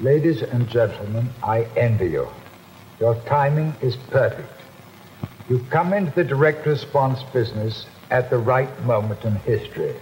[0.00, 2.28] Ladies and gentlemen, I envy you.
[3.00, 4.52] Your timing is perfect.
[5.48, 9.94] You come into the direct response business at the right moment in history.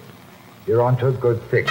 [0.66, 1.66] You're onto a good thing.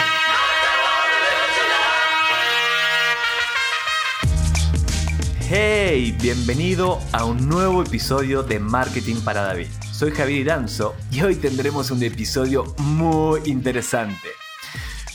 [5.42, 9.68] Hey, bienvenido a un nuevo episodio de Marketing para David.
[9.92, 14.43] Soy Javier Iranzo y hoy tendremos un episodio muy interesante.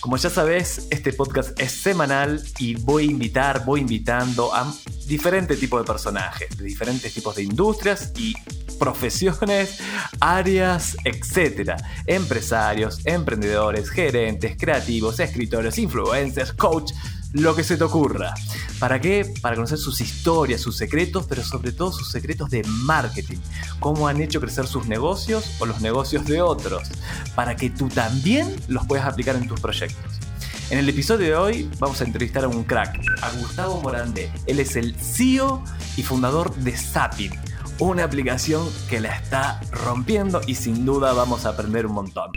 [0.09, 4.75] Como ya sabes, este podcast es semanal y voy a invitar, voy invitando a
[5.07, 8.33] diferentes tipos de personajes, de diferentes tipos de industrias y
[8.79, 9.81] profesiones,
[10.19, 11.73] áreas, etc.
[12.07, 16.93] Empresarios, emprendedores, gerentes, creativos, escritores, influencers, coach,
[17.33, 18.35] lo que se te ocurra.
[18.79, 19.33] ¿Para qué?
[19.43, 23.39] Para conocer sus historias, sus secretos, pero sobre todo sus secretos de marketing.
[23.81, 26.89] Cómo han hecho crecer sus negocios o los negocios de otros.
[27.35, 30.19] Para que tú también los puedas aplicar en tus proyectos.
[30.71, 34.31] En el episodio de hoy vamos a entrevistar a un crack, a Gustavo Morandé.
[34.47, 35.65] Él es el CEO
[35.97, 37.33] y fundador de Sapin,
[37.79, 42.31] una aplicación que la está rompiendo y sin duda vamos a aprender un montón.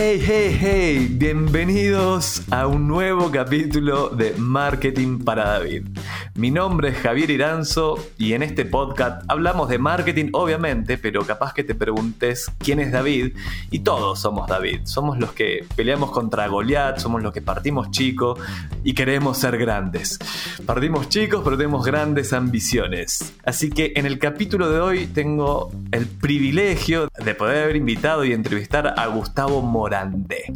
[0.00, 5.88] Hey, hey, hey, bienvenidos a un nuevo capítulo de Marketing para David.
[6.36, 11.52] Mi nombre es Javier Iranzo y en este podcast hablamos de marketing, obviamente, pero capaz
[11.52, 13.36] que te preguntes quién es David
[13.72, 14.82] y todos somos David.
[14.84, 18.38] Somos los que peleamos contra Goliath, somos los que partimos chicos
[18.84, 20.20] y queremos ser grandes.
[20.64, 23.34] Partimos chicos, pero tenemos grandes ambiciones.
[23.44, 28.32] Así que en el capítulo de hoy tengo el privilegio de poder haber invitado y
[28.32, 29.60] entrevistar a Gustavo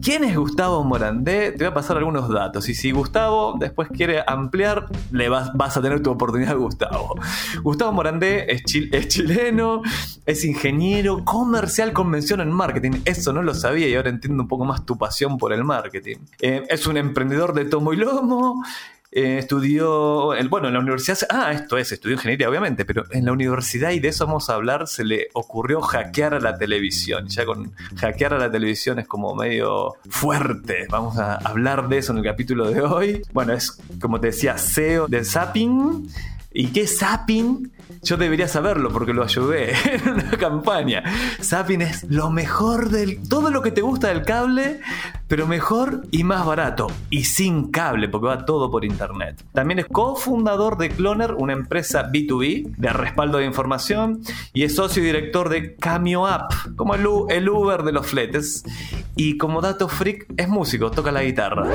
[0.03, 1.53] ¿Quién es Gustavo Morandé?
[1.53, 5.77] Te voy a pasar algunos datos y si Gustavo después quiere ampliar, le vas, vas
[5.77, 7.15] a tener tu oportunidad, Gustavo.
[7.63, 9.83] Gustavo Morandé es, es chileno,
[10.27, 12.93] es ingeniero comercial convención en marketing.
[13.05, 16.17] Eso no lo sabía y ahora entiendo un poco más tu pasión por el marketing.
[16.41, 18.63] Eh, es un emprendedor de tomo y lomo.
[19.15, 23.33] Eh, estudió, bueno, en la universidad, ah, esto es, estudió ingeniería obviamente, pero en la
[23.33, 27.29] universidad, y de eso vamos a hablar, se le ocurrió hackear a la televisión.
[27.29, 30.87] Ya con hackear a la televisión es como medio fuerte.
[30.89, 33.23] Vamos a hablar de eso en el capítulo de hoy.
[33.35, 36.09] Bueno, es como te decía, CEO de Zapping.
[36.55, 37.73] ¿Y qué es Zapping?
[38.03, 41.05] Yo debería saberlo porque lo ayudé en una campaña.
[41.41, 43.29] Zapping es lo mejor del.
[43.29, 44.81] Todo lo que te gusta del cable,
[45.29, 46.89] pero mejor y más barato.
[47.11, 49.45] Y sin cable, porque va todo por internet.
[49.53, 54.23] También es cofundador de Cloner, una empresa B2B de respaldo de información.
[54.53, 58.65] Y es socio y director de Cameo App, como el, Uber de los fletes.
[59.15, 61.71] Y como dato freak, es músico, toca la guitarra.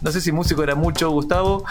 [0.00, 1.64] No sé si músico era mucho, Gustavo,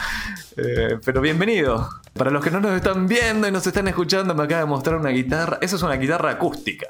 [0.58, 1.90] eh, pero bienvenido.
[2.14, 4.98] Para los que no nos están viendo y nos están escuchando, me acaba de mostrar
[4.98, 5.60] una guitarra.
[5.62, 6.88] Esa es una guitarra acústica.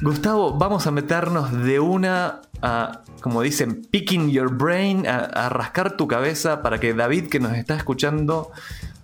[0.00, 6.08] Gustavo, vamos a meternos de una a, como dicen, picking your brain, a rascar tu
[6.08, 8.50] cabeza para que David, que nos está escuchando,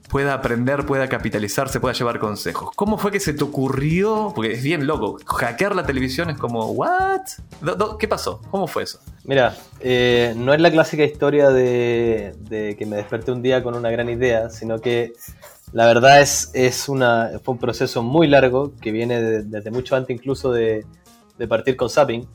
[0.09, 2.71] pueda aprender, pueda capitalizarse, pueda llevar consejos.
[2.77, 4.33] ¿Cómo fue que se te ocurrió?
[4.35, 5.19] Porque es bien loco.
[5.27, 7.23] Hackear la televisión es como, ¿what?
[7.99, 8.41] ¿Qué pasó?
[8.51, 9.01] ¿Cómo fue eso?
[9.25, 13.75] Mira, eh, no es la clásica historia de, de, que me desperté un día con
[13.75, 15.13] una gran idea, sino que
[15.73, 19.97] la verdad es, es una, fue un proceso muy largo que viene de, desde mucho
[19.97, 20.87] antes incluso de,
[21.49, 22.27] partir con Zapping.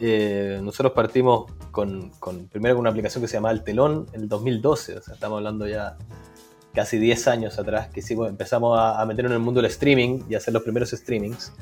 [0.00, 4.22] Eh, nosotros partimos con, con, primero con una aplicación que se llamaba El Telón en
[4.22, 5.96] el 2012, o sea, estamos hablando ya
[6.74, 10.34] casi 10 años atrás, que sí, empezamos a, meter en el mundo del streaming y
[10.34, 11.52] a hacer los primeros streamings.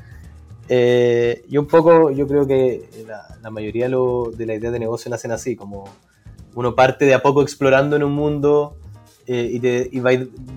[0.69, 2.89] Eh, y un poco yo creo que
[3.41, 5.85] la, mayoría de la idea de negocio nacen así, como
[6.55, 8.77] uno parte de a poco explorando en un mundo
[9.27, 10.11] eh, y va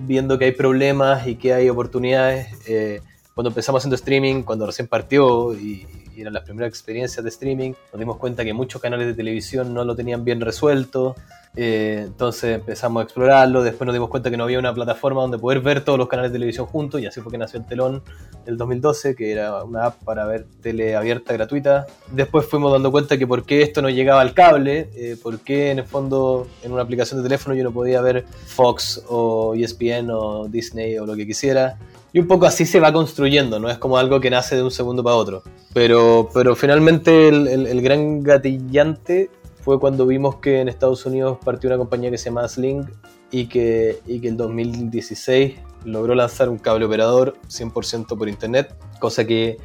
[0.05, 2.47] viendo que hay problemas y que hay oportunidades.
[2.67, 3.01] Eh,
[3.33, 7.73] cuando empezamos haciendo streaming, cuando recién partió y, y, eran las primeras experiencias de streaming,
[7.91, 11.15] nos dimos cuenta que muchos canales de televisión no lo tenían bien resuelto.
[11.57, 15.37] Eh, entonces empezamos a explorarlo, después nos dimos cuenta que no había una plataforma donde
[15.37, 18.03] poder ver todos los canales de televisión juntos y así fue que nació el Telón
[18.45, 21.87] del 2012, que era una app para ver tele abierta gratuita.
[22.11, 25.71] Después fuimos dando cuenta que por qué esto no llegaba al cable, eh, por qué
[25.71, 30.09] en el fondo en una aplicación de teléfono yo no podía ver Fox o ESPN
[30.11, 31.77] o Disney o lo que quisiera.
[32.15, 34.71] Y un poco así se va construyendo, no es como algo que nace de un
[34.71, 35.43] segundo para otro.
[35.73, 39.29] Pero, pero finalmente el, el, gran gatillante
[39.59, 42.85] fue cuando vimos que en Estados Unidos partió una compañía que se llama Sling
[43.31, 49.25] y que, y que en 2016 logró lanzar un cable operador 100% por internet, cosa
[49.27, 49.57] que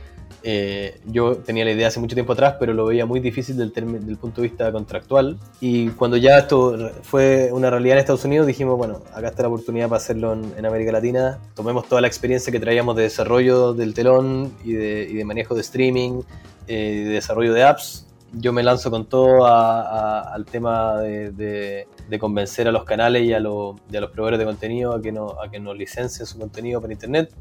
[0.43, 3.73] eh, yo tenía la idea hace mucho tiempo atrás, pero lo veía muy difícil del,
[3.73, 5.39] del, punto de vista contractual.
[5.61, 9.49] Y cuando ya esto fue una realidad en Estados Unidos, dijimos, bueno, acá está la
[9.49, 11.39] oportunidad para hacerlo en, América Latina.
[11.55, 16.23] Tomemos toda la experiencia que traíamos de desarrollo del telón y de, manejo de streaming,
[16.67, 18.07] eh, de desarrollo de apps.
[18.33, 21.87] Yo me lanzo con todo al tema de,
[22.19, 25.59] convencer a los canales y a, los proveedores de contenido a que, no, a que
[25.59, 27.33] nos licencien su contenido para Internet.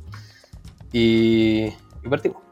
[0.91, 1.65] Y,
[2.03, 2.48] y partimos.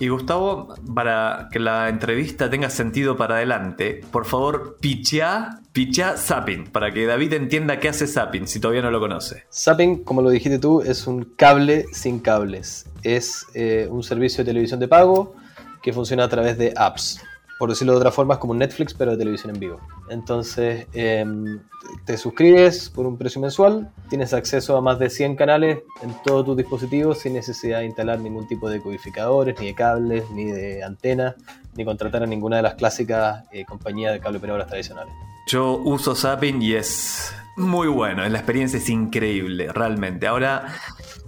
[0.00, 6.68] Y Gustavo, para que la entrevista tenga sentido para adelante, por favor, pichea, pichea Zapping,
[6.68, 9.44] para que David entienda qué hace Zapping, si todavía no lo conoce.
[9.52, 12.86] Zapping, como lo dijiste tú, es un cable sin cables.
[13.02, 15.34] Es eh, un servicio de televisión de pago
[15.82, 17.20] que funciona a través de apps
[17.58, 19.80] por decirlo de otra forma, es como un Netflix, pero de televisión en vivo.
[20.08, 21.60] Entonces, em,
[22.04, 26.46] te suscribes por un precio mensual, tienes acceso a más de 100 canales en todos
[26.46, 30.84] tus dispositivos sin necesidad de instalar ningún tipo de codificadores, ni de cables, ni de
[30.84, 31.34] antenas,
[31.76, 35.12] ni contratar a ninguna de las clásicas eh, compañías de cable operadoras tradicionales.
[35.46, 40.26] Yo uso Zapping y es muy bueno, la experiencia es increíble, realmente.
[40.26, 40.66] Ahora,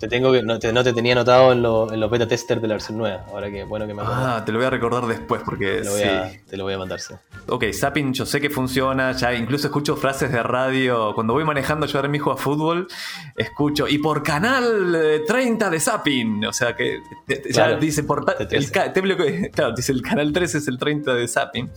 [0.00, 1.60] te tengo que, no, te, no te tenía anotado en,
[2.00, 3.26] los beta testers de la versión nueva.
[3.28, 4.20] Ahora que bueno que me acuerdo.
[4.24, 6.72] Ah, te lo voy a recordar después porque te lo voy, a, te lo voy
[6.72, 7.14] a mandar, sí.
[7.48, 9.12] Ok, Zapping yo sé que funciona.
[9.12, 11.12] Ya incluso escucho frases de radio.
[11.14, 12.88] Cuando voy manejando yo a mi hijo a fútbol,
[13.36, 13.86] escucho.
[13.88, 16.46] Y por canal 30 eh, de Zapping.
[16.46, 17.00] O sea que
[17.50, 18.70] ya dice por el,
[19.52, 21.70] claro, dice el canal 13 es el 30 de Zapping.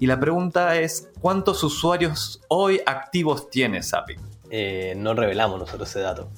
[0.00, 4.18] Y la pregunta es: ¿cuántos usuarios hoy activos tiene Zapping?
[4.50, 6.28] Eh, no revelamos nosotros ese dato.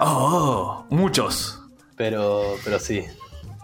[0.00, 1.60] Oh, muchos.
[1.96, 3.04] Pero, pero sí.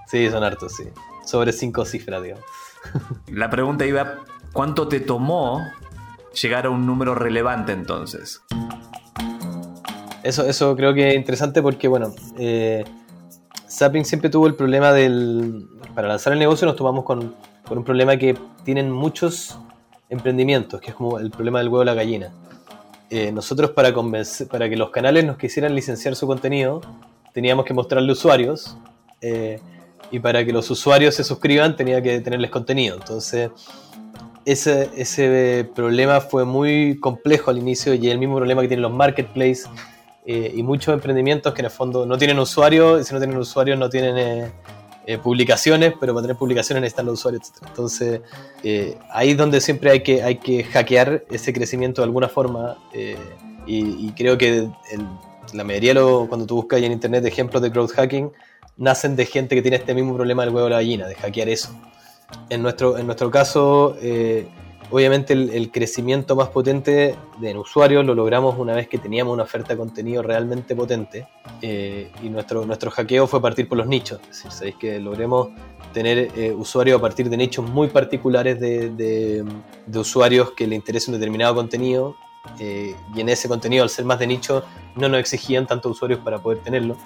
[0.07, 0.85] Sí, son hartos, sí.
[1.25, 2.45] Sobre cinco cifras, digamos.
[3.29, 4.19] La pregunta iba,
[4.53, 5.65] ¿cuánto te tomó
[6.41, 8.43] llegar a un número relevante entonces?
[10.23, 12.85] Eso, eso creo que es interesante porque, bueno, eh,
[13.67, 15.69] siempre tuvo el problema del...
[15.95, 17.35] Para lanzar el negocio nos tomamos con,
[17.67, 19.59] con un problema que tienen muchos
[20.09, 22.33] emprendimientos, que es como el problema del huevo y la gallina.
[23.11, 26.81] Eh, nosotros para, convencer, para que los canales nos quisieran licenciar su contenido,
[27.33, 28.77] teníamos que mostrarle usuarios.
[29.21, 29.61] Eh,
[30.13, 32.97] y para que los usuarios se suscriban, tenía que tenerles contenido.
[32.97, 33.51] Entonces,
[34.45, 39.69] ese, problema fue muy complejo al inicio y el mismo problema que tienen los marketplaces
[40.27, 43.37] eh, y muchos emprendimientos que en el fondo no tienen usuarios y si no tienen
[43.37, 44.53] usuarios no tienen
[45.11, 48.21] eh, publicaciones, pero para tener publicaciones necesitan los usuarios, Entonces,
[48.63, 52.77] eh, ahí es donde siempre hay que, hay que hackear ese crecimiento de alguna forma.
[52.93, 53.17] Eh,
[53.67, 54.69] y, creo que
[55.53, 58.31] la mayoría, lo, cuando tú buscas en internet ejemplos de growth hacking,
[58.77, 61.49] nacen de gente que tiene este mismo problema del huevo de la gallina, de hackear
[61.49, 61.71] eso.
[62.49, 63.97] En nuestro, en nuestro caso,
[64.93, 69.75] Obviamente el, crecimiento más potente de usuarios lo logramos una vez que teníamos una oferta
[69.75, 71.29] de contenido realmente potente
[71.63, 74.21] eh, y nuestro, nuestro hackeo fue partir por los nichos.
[74.23, 75.51] Es decir, sabéis que logremos
[75.93, 81.11] tener eh, usuarios a partir de nichos muy particulares de, de, usuarios que le interese
[81.11, 82.17] un determinado contenido
[82.59, 84.65] eh, y en ese contenido al ser más de nicho
[84.97, 86.97] no nos exigían tantos usuarios para poder tenerlo.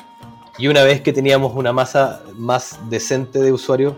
[0.56, 3.94] Y una vez que teníamos una masa más decente de usuarios,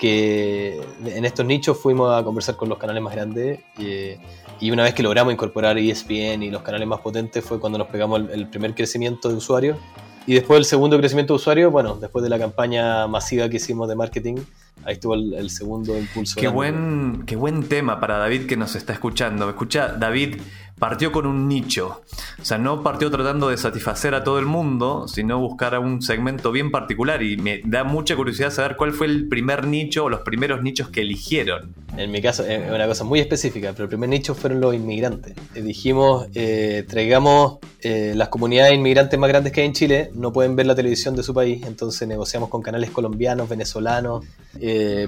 [0.00, 4.94] que en estos nichos fuimos a conversar con los canales más grandes y, una vez
[4.94, 8.74] que logramos incorporar ESPN y los canales más potentes fue cuando nos pegamos el, primer
[8.74, 9.78] crecimiento de usuarios.
[10.26, 13.88] Y después el segundo crecimiento de usuarios, bueno, después de la campaña masiva que hicimos
[13.88, 14.36] de marketing,
[14.84, 16.40] ahí estuvo el, segundo impulso.
[16.40, 19.48] Qué buen, qué buen tema para David que nos está escuchando.
[19.48, 20.40] Escucha, David,
[20.80, 22.00] partió con un nicho.
[22.40, 26.02] O sea, no partió tratando de satisfacer a todo el mundo, sino buscar a un
[26.02, 27.22] segmento bien particular.
[27.22, 30.88] Y me da mucha curiosidad saber cuál fue el primer nicho o los primeros nichos
[30.88, 31.74] que eligieron.
[31.96, 35.34] En mi caso, es una cosa muy específica, pero el primer nicho fueron los inmigrantes.
[35.54, 40.32] Eh, dijimos, eh, traigamos eh, las comunidades inmigrantes más grandes que hay en Chile, no
[40.32, 44.24] pueden ver la televisión de su país, entonces negociamos con canales colombianos, venezolanos,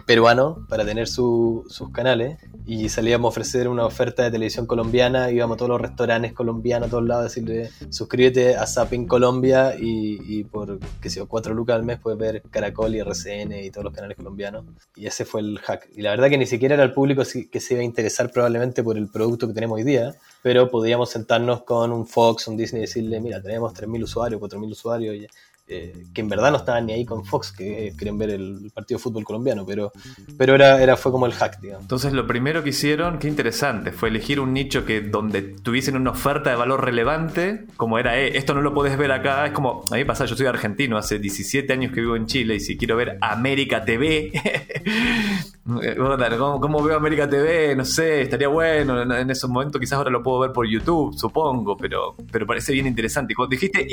[0.07, 5.57] peruanos para tener sus canales y salíamos a ofrecer una oferta de televisión colombiana, íbamos
[5.57, 10.81] a todos los restaurantes colombianos, a todos lados, decirle suscríbete a Zapping Colombia y, por,
[11.01, 14.17] qué sé 4 lucas al mes puedes ver Caracol y RCN y todos los canales
[14.17, 14.65] colombianos.
[14.97, 15.89] Y ese fue el hack.
[15.95, 18.83] Y la verdad que ni siquiera era el público que se iba a interesar probablemente
[18.83, 22.81] por el producto que tenemos hoy día, pero podíamos sentarnos con un Fox, un Disney
[22.81, 25.31] y decirle, mira, tenemos 3.000 usuarios, 4.000 usuarios.
[25.73, 28.99] Eh, que en verdad no estaban ni ahí con Fox, que quieren ver el partido
[28.99, 29.93] de fútbol colombiano, pero,
[30.37, 31.59] pero era, era, fue como el hack.
[31.63, 36.11] Entonces lo primero que hicieron, qué interesante, fue elegir un nicho que donde tuviesen una
[36.11, 39.85] oferta de valor relevante, como era, eh, esto no lo podés ver acá, es como,
[39.91, 42.77] a mí pasa, yo soy argentino, hace 17 años que vivo en Chile y si
[42.77, 44.33] quiero ver América TV,
[45.81, 45.97] Eh,
[46.39, 47.77] ¿Cómo, veo América TV?
[47.77, 49.01] No sé, estaría bueno.
[49.01, 52.87] En, esos momentos quizás ahora lo puedo ver por YouTube, supongo, pero, pero parece bien
[52.87, 53.35] interesante.
[53.35, 53.87] Cuando dijiste...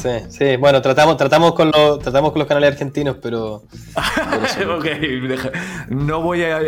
[0.00, 3.56] Sí, sí, bueno, tratamos, tratamos, con los, tratamos con los canales argentinos, pero...
[4.76, 4.86] ok,
[5.90, 6.58] no voy a,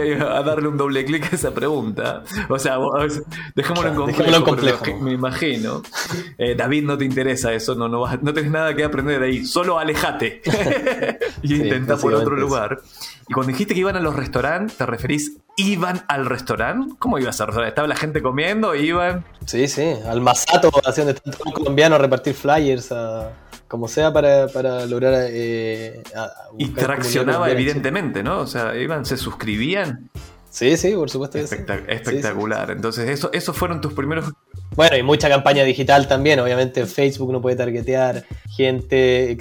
[0.43, 2.25] darle un doble clic a esa pregunta.
[2.51, 2.77] O sea,
[3.55, 4.45] dejémoslo en complejo.
[4.45, 4.85] complejo.
[5.01, 5.83] me imagino.
[6.37, 9.47] Eh, David, no te interesa eso, no, no, no tenés nada que aprender ahí.
[9.47, 10.43] Solo alejate
[11.43, 12.81] y intenta por otro lugar.
[13.29, 16.95] Y cuando dijiste que iban a los restaurantes, ¿te referís iban al restaurante?
[16.99, 17.71] ¿Cómo ibas al restaurante?
[17.71, 18.75] ¿Estaba la gente comiendo?
[18.75, 19.25] ¿Iban?
[19.47, 22.93] Sí, sí, al Masato, haciendo un colombiano a repartir flyers,
[23.69, 25.27] como sea para, lograr...
[25.29, 26.03] Eh,
[26.59, 28.41] y traccionaba evidentemente, ¿no?
[28.41, 30.11] O sea, iban, se suscribían.
[30.51, 31.39] Sí, sí, por supuesto.
[31.39, 32.71] espectacular.
[32.71, 34.33] Entonces, eso, esos fueron tus primeros
[34.75, 39.37] bueno, y mucha campaña digital también, obviamente en Facebook no puede targetear gente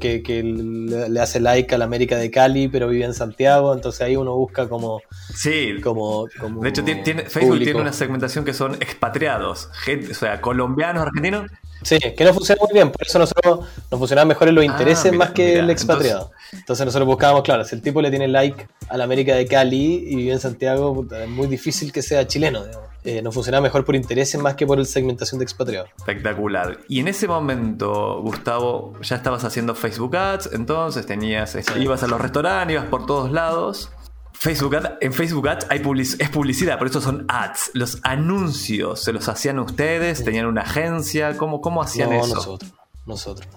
[0.00, 4.00] que, que le hace like a la América de Cali, pero vive en Santiago, entonces
[4.02, 5.02] ahí uno busca como...
[5.34, 10.40] Sí, como, de hecho tiene, Facebook tiene una segmentación que son expatriados, gente, o sea,
[10.40, 11.50] colombianos, argentinos.
[11.82, 14.66] Sí, que no funciona muy bien, por eso nosotros nos funcionaban mejor en los ah,
[14.66, 16.32] intereses más que el expatriado.
[16.52, 20.04] Entonces, nosotros buscábamos, claro, si el tipo le tiene like a la América de Cali
[20.08, 22.95] y vive en Santiago, es muy difícil que sea chileno, digamos.
[23.06, 25.90] Eh, nos funcionaba mejor por intereses más que por el segmentación de expatriados.
[25.96, 26.80] Espectacular.
[26.88, 32.20] Y en ese momento, Gustavo, ya estabas haciendo Facebook Ads, entonces tenías, ibas a los
[32.20, 33.92] restaurantes, ibas por todos lados.
[34.32, 35.80] Facebook en Facebook Ads hay
[36.18, 37.70] es publicidad, por eso son ads.
[37.74, 40.24] Los anuncios, ¿se los hacían ustedes?
[40.24, 41.36] ¿Tenían una agencia?
[41.36, 42.34] ¿Cómo, cómo hacían no, eso?
[42.34, 42.72] Nosotros,
[43.06, 43.48] nosotros.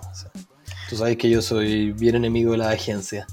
[0.89, 3.25] Tú sabes que yo soy bien enemigo de la agencia.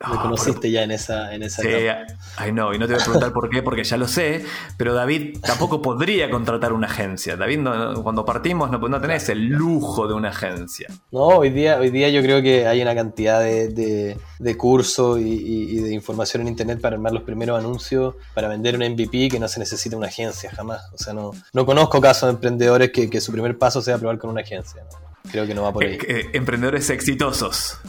[0.00, 3.02] Me ah, conociste ya en esa, en esa Sí, I know, y no te voy
[3.02, 4.44] a preguntar por qué, porque ya lo sé,
[4.76, 7.36] pero David tampoco podría contratar una agencia.
[7.36, 7.66] David,
[8.04, 10.86] cuando partimos no, no, tenés el lujo de una agencia.
[11.10, 15.80] No, hoy día, hoy día yo creo que hay una cantidad de, de, cursos y,
[15.80, 19.48] de información en internet para armar los primeros anuncios, para vender un MVP que no
[19.48, 20.80] se necesita una agencia jamás.
[20.94, 24.18] O sea, no, no conozco casos de emprendedores que, que su primer paso sea probar
[24.18, 24.84] con una agencia.
[25.30, 25.98] Creo que no va por ahí.
[26.06, 27.78] Eh, emprendedores exitosos.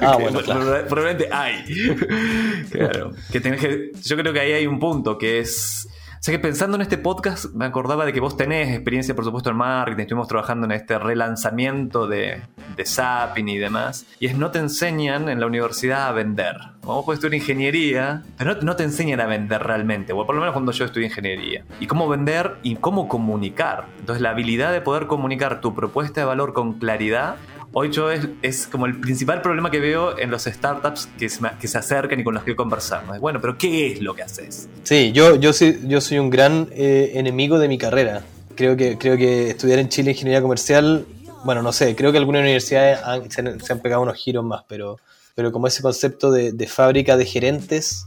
[0.00, 1.64] Ah, bueno, Probablemente hay.
[2.70, 3.12] claro.
[3.32, 5.88] Que tenés que, yo creo que ahí hay un punto que es
[6.20, 9.50] sea que pensando en este podcast, me acordaba de que vos tenés experiencia, por supuesto,
[9.50, 12.42] en marketing, estuvimos trabajando en este relanzamiento de,
[12.76, 16.56] de Zapping y demás, y es no te enseñan en la universidad a vender.
[16.82, 20.52] Vos podés estudiar ingeniería, pero no, te enseñan a vender realmente, o por lo menos
[20.52, 21.64] cuando yo estudié ingeniería.
[21.80, 23.86] Y cómo vender y cómo comunicar.
[23.98, 27.36] Entonces, la habilidad de poder comunicar tu propuesta de valor con claridad
[27.78, 31.68] hoy yo es, como el principal problema que veo en los startups que se, que
[31.68, 33.20] se acercan y con los que conversamos.
[33.20, 34.66] Bueno, pero ¿qué es lo que haces?
[34.82, 38.24] Sí, yo, yo, soy, yo soy un gran eh, enemigo de mi carrera.
[38.54, 41.04] Creo que, creo que estudiar en Chile ingeniería comercial,
[41.44, 44.96] bueno, no sé, creo que algunas universidades se, han, pegado unos giros más, pero,
[45.34, 48.06] pero como ese concepto de, fábrica de gerentes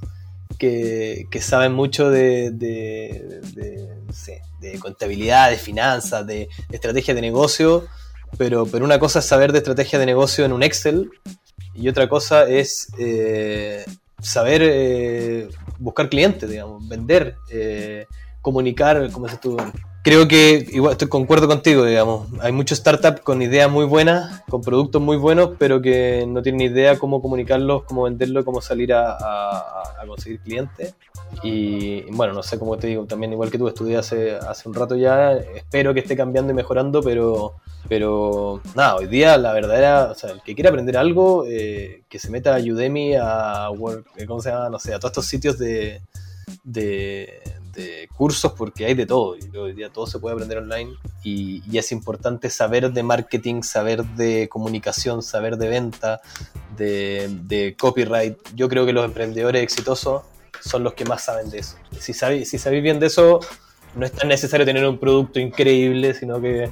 [0.57, 3.39] que, saben mucho de, de,
[4.61, 7.87] de contabilidad, de finanzas, de estrategia de negocio
[8.37, 11.09] pero, pero una cosa es saber de estrategia de negocio en un Excel
[11.73, 13.85] y otra cosa es eh,
[14.21, 18.05] saber eh, buscar clientes, digamos, vender, eh,
[18.41, 19.57] comunicar, como dices tú.
[20.01, 24.61] Creo que, igual, estoy concuerdo contigo, digamos, hay muchos startups con ideas muy buenas, con
[24.61, 29.17] productos muy buenos, pero que no tienen idea cómo comunicarlos, cómo venderlos, cómo salir a,
[29.99, 30.95] a conseguir clientes.
[31.43, 34.73] Y bueno, no sé cómo te digo, también igual que tú estudié hace, hace un
[34.73, 37.55] rato ya, espero que esté cambiando y mejorando, pero,
[37.87, 42.19] pero nada, hoy día la verdadera, o sea, el que quiera aprender algo, eh, que
[42.19, 44.69] se meta a Udemy, a Work, eh, ¿cómo se llama?
[44.69, 46.01] No sé, a todos estos sitios de,
[48.15, 50.91] cursos, porque hay de todo, y hoy día todo se puede aprender online
[51.23, 56.21] y, y es importante saber de marketing, saber de comunicación, saber de venta,
[56.77, 58.37] de, de copyright.
[58.55, 60.23] Yo creo que los emprendedores exitosos
[60.61, 61.77] son los que más saben de eso.
[61.99, 63.39] Si sabéis, si sabéis bien de eso,
[63.95, 66.69] no es tan necesario tener un producto increíble, sino que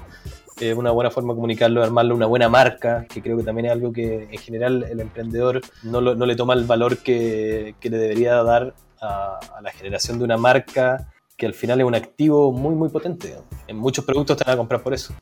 [0.59, 3.71] es una buena forma de comunicarlo, armarlo una buena marca, que creo que también es
[3.71, 7.97] algo que en general el emprendedor no, no le toma el valor que, que le
[7.97, 12.51] debería dar a, a, la generación de una marca, que al final es un activo
[12.51, 13.35] muy, muy potente.
[13.67, 15.13] En muchos productos te van a comprar por eso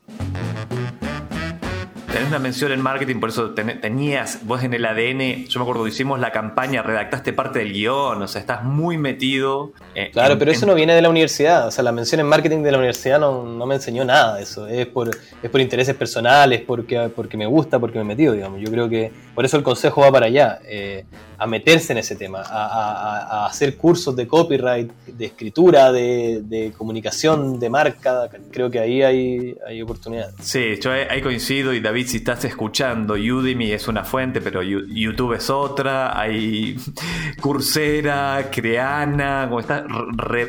[2.16, 5.86] tenés una mención en marketing, por eso tenías vos en el ADN, yo me acuerdo
[5.86, 9.72] hicimos la campaña, redactaste parte del guion, o sea, estás muy metido.
[10.12, 12.72] claro, pero eso no viene de la universidad, o sea, la mención en marketing de
[12.72, 16.62] la universidad no, no me enseñó nada de eso, es por, es por intereses personales,
[16.66, 18.62] porque, porque me gusta, porque me he metido, digamos.
[18.62, 21.04] Yo creo que Por eso el consejo va para allá, eh,
[21.36, 27.68] a meterse en ese tema, a, hacer cursos de copyright, de escritura, de, comunicación, de
[27.68, 28.30] marca.
[28.50, 30.34] Creo que ahí hay, hay oportunidades.
[30.40, 35.34] Sí, yo ahí coincido y David, si estás escuchando, Udemy es una fuente, pero YouTube
[35.34, 36.76] es otra, hay
[37.42, 39.84] Coursera, Creana, como está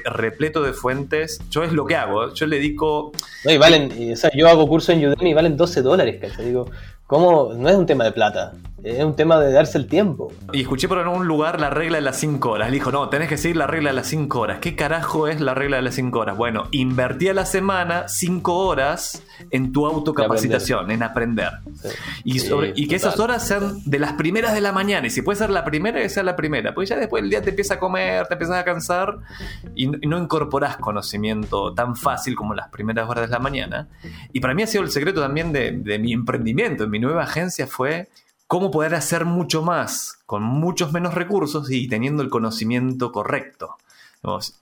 [0.06, 1.42] repleto de fuentes.
[1.50, 3.12] Yo es lo que hago, yo le dedico...
[3.44, 6.46] No, y valen, o sea, yo hago cursos en Udemy y valen 12 dólares, ¿cachai?
[6.46, 6.72] Digo,
[7.06, 7.54] ¿cómo?
[7.54, 8.54] No es un tema de plata
[8.84, 10.32] es un tema de darse el tiempo.
[10.54, 12.70] Y escuché por algún lugar la regla de las 5 horas.
[12.70, 14.60] Le dijo, no, tenés que seguir la regla de las 5 horas.
[14.60, 16.38] ¿Qué carajo es la regla de las 5 horas?
[16.38, 21.54] Bueno, invertí a la semana 5 horas en tu autocapacitación, en aprender.
[22.24, 25.08] Y, sobre, y que esas horas sean de las primeras de la mañana.
[25.08, 26.74] Y si puede ser la primera, que sea la primera.
[26.74, 29.18] Porque ya después el día te empieza a comer, te empiezas a cansar
[29.76, 33.88] y, no incorporás conocimiento tan fácil como las primeras horas de la mañana.
[34.32, 37.24] Y para mí ha sido el secreto también de, de mi emprendimiento, en mi nueva
[37.24, 38.08] agencia fue
[38.48, 43.78] cómo poder hacer mucho más con muchos menos recursos y teniendo el conocimiento correcto.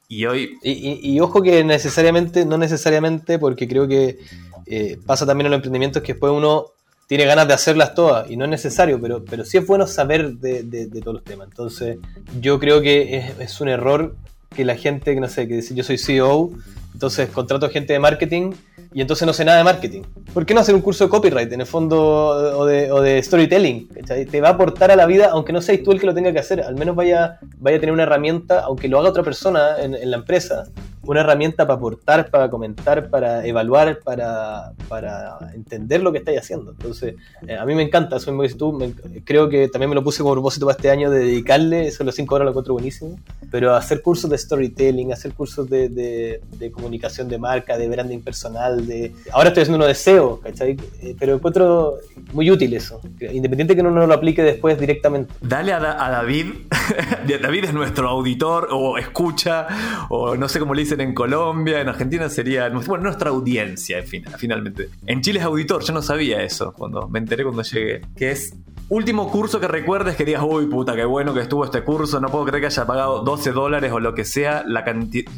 [0.08, 0.58] Y hoy.
[0.62, 4.20] Y, ojo que necesariamente, no necesariamente, porque creo que
[4.68, 6.68] eh, pasa también en los emprendimientos que después uno
[7.08, 10.36] tiene ganas de hacerlas todas y no es necesario, pero, pero sí es bueno saber
[10.38, 11.48] de, todos los temas.
[11.48, 11.98] Entonces,
[12.42, 14.16] yo creo que es, es, un error
[14.56, 16.52] que la gente, no sé, que dice yo soy CEO,
[16.94, 18.54] entonces contrato gente de marketing
[18.96, 20.04] y entonces no sé nada de marketing.
[20.34, 23.22] ¿Por qué no hacer un curso de copyright en el fondo o de, o de
[23.22, 23.90] storytelling?
[24.32, 26.32] Te va a aportar a la vida, aunque no seas tú el que lo tenga
[26.32, 26.62] que hacer.
[26.62, 30.16] Al menos vaya, vaya a tener una herramienta, aunque lo haga otra persona en, la
[30.16, 30.70] empresa,
[31.04, 36.72] una herramienta para aportar, para comentar, para evaluar, para, para entender lo que estáis haciendo.
[36.72, 37.16] Entonces,
[37.48, 38.94] eh, a mí me encanta, eso mismo que tú,
[39.26, 42.16] creo que también me lo puse como propósito para este año de dedicarle, eso los
[42.16, 43.20] cinco horas lo encuentro buenísimo,
[43.52, 48.85] pero hacer cursos de storytelling, hacer cursos de, de, comunicación de marca, de branding personal,
[49.32, 50.78] Ahora estoy haciendo uno de SEO, ¿cachai?
[51.02, 51.96] Eh, pero encuentro
[52.34, 55.34] muy útil eso, independiente que no lo aplique después directamente.
[55.42, 56.48] Dale a, David,
[57.42, 59.68] David es nuestro auditor o escucha,
[60.10, 64.08] o no sé cómo le dice en Colombia, en Argentina sería bueno, nuestra audiencia, en
[64.08, 64.90] fin, finalmente.
[65.06, 68.02] En Chile es auditor, yo no sabía eso cuando me enteré cuando llegué.
[68.16, 68.54] Que es
[68.90, 72.30] último curso que recuerdes que digas, uy puta, qué bueno que estuvo este curso, no
[72.30, 74.84] puedo creer que haya pagado 12 dólares o lo que sea, la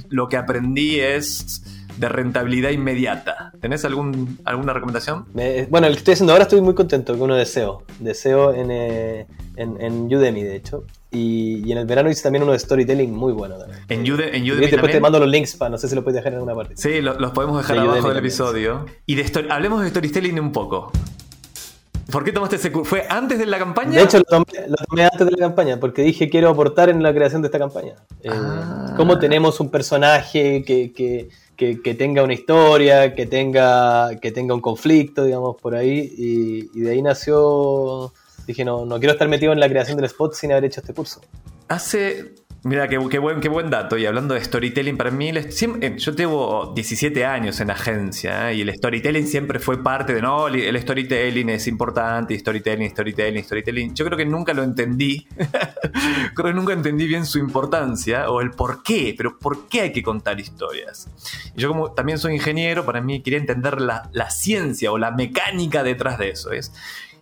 [0.09, 1.63] lo que aprendí es
[1.97, 3.51] de rentabilidad inmediata.
[3.59, 5.25] ¿Tenés algún, alguna recomendación?
[5.69, 7.83] bueno, el que estoy haciendo ahora estoy muy contento con uno de SEO.
[7.99, 10.83] De SEO en, eh, en, en Udemy, de hecho.
[11.11, 13.55] Y, en el verano hice también uno de storytelling muy bueno.
[13.89, 16.33] En, en Udemy después te mando los links para, no sé si lo puedes dejar
[16.33, 16.75] en alguna parte.
[16.77, 18.85] Sí, los podemos dejar abajo del episodio.
[19.05, 20.91] Y de hablemos de storytelling un poco.
[22.11, 22.89] ¿Por qué tomaste ese curso?
[22.89, 23.91] ¿Fue antes de la campaña?
[23.91, 27.41] De hecho, lo tomé, antes de la campaña, porque dije quiero aportar en la creación
[27.41, 27.95] de esta campaña.
[28.23, 28.93] Eh, ah.
[28.95, 34.61] ¿Cómo tenemos un personaje que, que, que, tenga una historia, que tenga, que tenga un
[34.61, 36.13] conflicto, digamos, por ahí?
[36.17, 38.13] Y, y de ahí nació
[38.47, 40.93] dije, no, no quiero estar metido en la creación del spot sin haber hecho este
[40.93, 41.21] curso.
[41.67, 42.33] Hace
[42.67, 43.97] Mira, qué, buen, qué buen dato.
[43.97, 48.55] Y hablando de storytelling, para mí, eh, yo llevo 17 años en agencia ¿eh?
[48.55, 53.95] y el storytelling siempre fue parte de, no, el storytelling es importante, storytelling, storytelling, storytelling.
[53.95, 55.25] Yo creo que nunca lo entendí.
[56.35, 59.93] creo que nunca entendí bien su importancia o el por qué, pero por qué hay
[59.93, 61.07] que contar historias.
[61.55, 65.11] Y yo como también soy ingeniero, para mí quería entender la, la ciencia o la
[65.11, 66.51] mecánica detrás de eso.
[66.51, 66.73] Es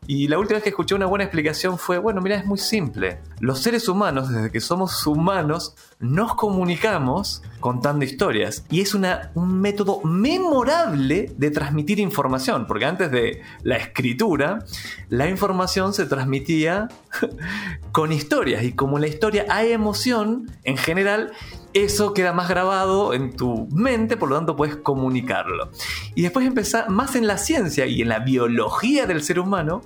[0.07, 3.19] y la última vez que escuché una buena explicación fue, bueno, mira, es muy simple.
[3.39, 8.63] Los seres humanos, desde que somos humanos, nos comunicamos contando historias.
[8.69, 14.59] Y es una, un método memorable de transmitir información, porque antes de la escritura,
[15.09, 16.87] la información se transmitía
[17.91, 18.63] con historias.
[18.63, 21.31] Y como la historia hay emoción, en general,
[21.75, 25.71] eso queda más grabado en tu mente, por lo tanto puedes comunicarlo.
[26.15, 29.81] Y después empezar más en la ciencia y en la biología del ser humano,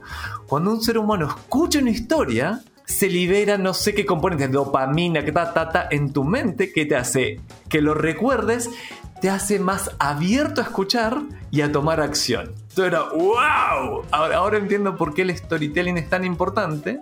[0.47, 5.31] cuando un ser humano escucha una historia, se libera no sé qué componentes, dopamina, que
[5.31, 8.69] ta, ta, ta, en tu mente que te hace que lo recuerdes,
[9.19, 12.53] te hace más abierto a escuchar y a tomar acción.
[12.67, 14.03] Esto era wow.
[14.11, 16.99] Ahora entiendo por qué el storytelling es tan importante.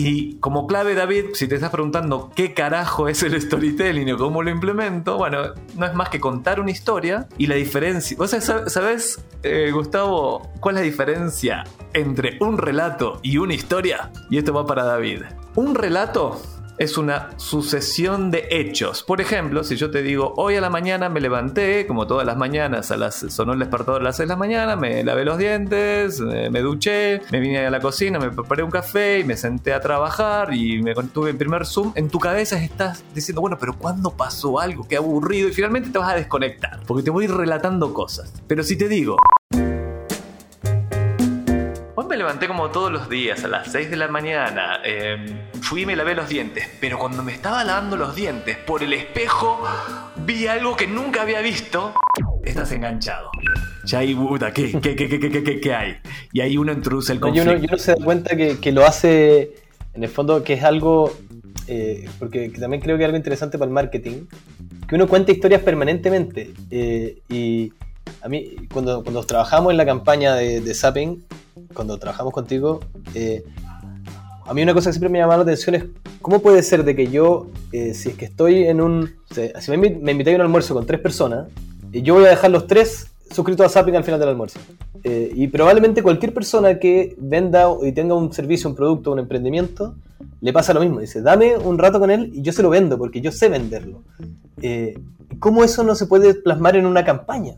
[0.00, 4.44] Y como clave, David, si te estás preguntando qué carajo es el storytelling o cómo
[4.44, 8.16] lo implemento, bueno, no es más que contar una historia y la diferencia.
[8.16, 14.12] ¿Vos sabés, eh, Gustavo, cuál es la diferencia entre un relato y una historia?
[14.30, 15.22] Y esto va para David.
[15.56, 16.40] Un relato
[16.78, 19.02] es una sucesión de hechos.
[19.02, 22.36] Por ejemplo, si yo te digo, hoy a la mañana me levanté, como todas las
[22.36, 26.20] mañanas, a las, sonó el despertador las 6 de la mañana, me lavé los dientes,
[26.20, 29.80] me, duché, me vine a la cocina, me preparé un café y me senté a
[29.80, 34.10] trabajar y me tuve el primer Zoom, en tu cabeza estás diciendo, bueno, pero ¿cuándo
[34.10, 34.86] pasó algo?
[34.86, 38.32] Qué aburrido y finalmente te vas a desconectar, porque te voy relatando cosas.
[38.46, 39.16] Pero si te digo,
[42.28, 44.80] levanté como todos los días a las 6 de la mañana.
[44.84, 45.16] eh,
[45.62, 46.68] fui y me lavé los dientes.
[46.78, 49.62] Pero cuando me estaba lavando los dientes por el espejo,
[50.26, 51.94] vi algo que nunca había visto.
[52.44, 53.30] Estás enganchado.
[53.84, 55.96] Ya hay puta, ¿qué, qué, qué, qué, qué, qué- qué hay?
[56.32, 57.50] Y ahí uno introduce el No, y conflicto.
[57.56, 59.54] uno, y uno se da cuenta que, que lo hace,
[59.94, 61.16] en el fondo, que es algo,
[61.66, 64.26] eh, porque también creo que es algo interesante para el marketing,
[64.86, 66.52] que uno cuenta historias permanentemente.
[66.70, 67.72] eh, y
[68.22, 71.24] a mí, cuando, cuando trabajamos en la campaña de, de Zapping,
[71.74, 72.80] cuando trabajamos contigo,
[73.14, 73.44] eh,
[74.46, 75.84] a mí una cosa que siempre me llamaba la atención es
[76.22, 79.16] cómo puede ser de que yo, eh, si es que estoy en un...
[79.30, 81.48] si me, me invitáis a un almuerzo con tres personas,
[81.92, 84.58] eh, yo voy a dejar los tres suscritos a Zapping al final del almuerzo.
[85.04, 89.94] Eh, y probablemente cualquier persona que venda y tenga un servicio, un producto, un emprendimiento,
[90.40, 91.00] le pasa lo mismo.
[91.00, 94.02] Dice, dame un rato con él y yo se lo vendo porque yo sé venderlo.
[94.62, 94.98] Eh,
[95.38, 97.52] ¿Cómo eso no se puede plasmar en una campaña?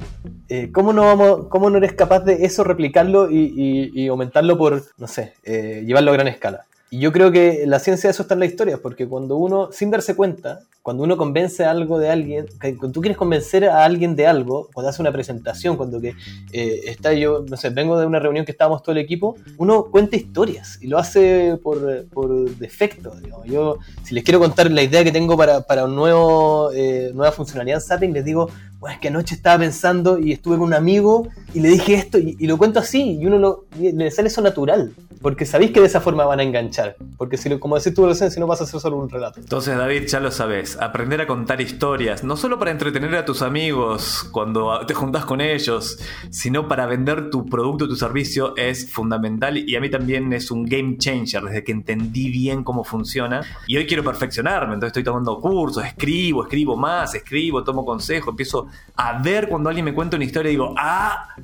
[0.48, 4.58] Eh, ¿cómo, no vamos, ¿Cómo no eres capaz de eso replicarlo y, y- y aumentarlo
[4.58, 6.66] por, no sé, eh, llevarlo a gran escala?
[6.90, 9.70] Y yo creo que la ciencia de eso está en la historia, porque cuando uno,
[9.70, 14.16] sin darse cuenta, cuando uno convence algo de alguien, cuando tú quieres convencer a alguien
[14.16, 16.14] de algo, cuando hace una presentación, cuando que
[16.52, 19.84] eh, está yo, no sé, vengo de una reunión que estábamos todo el equipo, uno
[19.84, 23.12] cuenta historias y lo hace por, por defecto.
[23.44, 27.30] Yo, si les quiero contar la idea que tengo para, para un nuevo, eh, nueva
[27.30, 28.48] funcionalidad en Zapping, les digo,
[28.80, 32.16] bueno, es que anoche estaba pensando y estuve con un amigo y le dije esto
[32.18, 35.86] y, lo cuento así y uno lo, le sale eso natural, porque sabéis que de
[35.86, 36.79] esa forma van a enganchar,
[37.16, 39.40] porque si, como decís tú recién, si no vas a hacer solo un relato.
[39.40, 43.42] Entonces, David, ya lo sabes, aprender a contar historias, no solo para entretener a tus
[43.42, 45.98] amigos cuando te juntás con ellos,
[46.30, 50.64] sino para vender tu producto, tu servicio, es fundamental y a mí también es un
[50.64, 53.42] game changer desde que entendí bien cómo funciona.
[53.66, 58.66] Y hoy quiero perfeccionarme, entonces estoy tomando cursos, escribo, escribo más, escribo, tomo consejo, empiezo
[58.96, 61.34] a ver cuando alguien me cuenta una historia y digo, ah,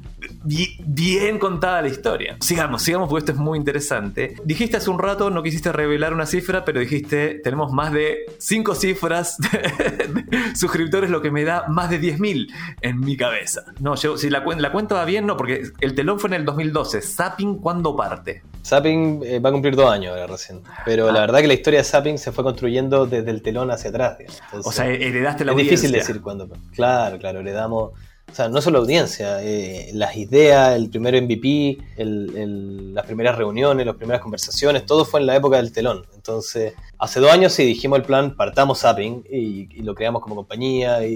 [0.45, 2.37] bien contada la historia.
[2.41, 4.37] Sigamos, sigamos porque esto es muy interesante.
[4.45, 8.75] Dijiste hace un rato, no quisiste revelar una cifra, pero dijiste, tenemos más de 5
[8.75, 10.25] cifras de
[10.55, 12.49] suscriptores, lo que me da más de 10.000
[12.81, 13.65] en mi cabeza.
[13.81, 16.45] No, yo, si la, la cuenta va bien, no, porque el telón fue en el
[16.45, 17.03] 2012.
[17.03, 18.43] Zapping, ¿cuándo parte?
[18.65, 21.81] Zapping eh, va a cumplir dos años ahora recién, pero la verdad que la historia
[21.81, 24.17] de Zapping se fue construyendo desde el telón hacia atrás.
[24.19, 25.77] Entonces, O sea, heredaste la es audiencia.
[25.89, 26.49] difícil decir cuándo.
[26.75, 27.93] Claro, claro, le damos.
[28.31, 33.37] O sea, no solo audiencia, eh, las ideas, el primer MVP, el- el- las primeras
[33.39, 36.05] reuniones, las primeras conversaciones, todo fue en la época del telón.
[36.15, 40.35] Entonces, hace dos años sí dijimos el plan, partamos Zapping y, y lo creamos como
[40.35, 41.15] compañía y,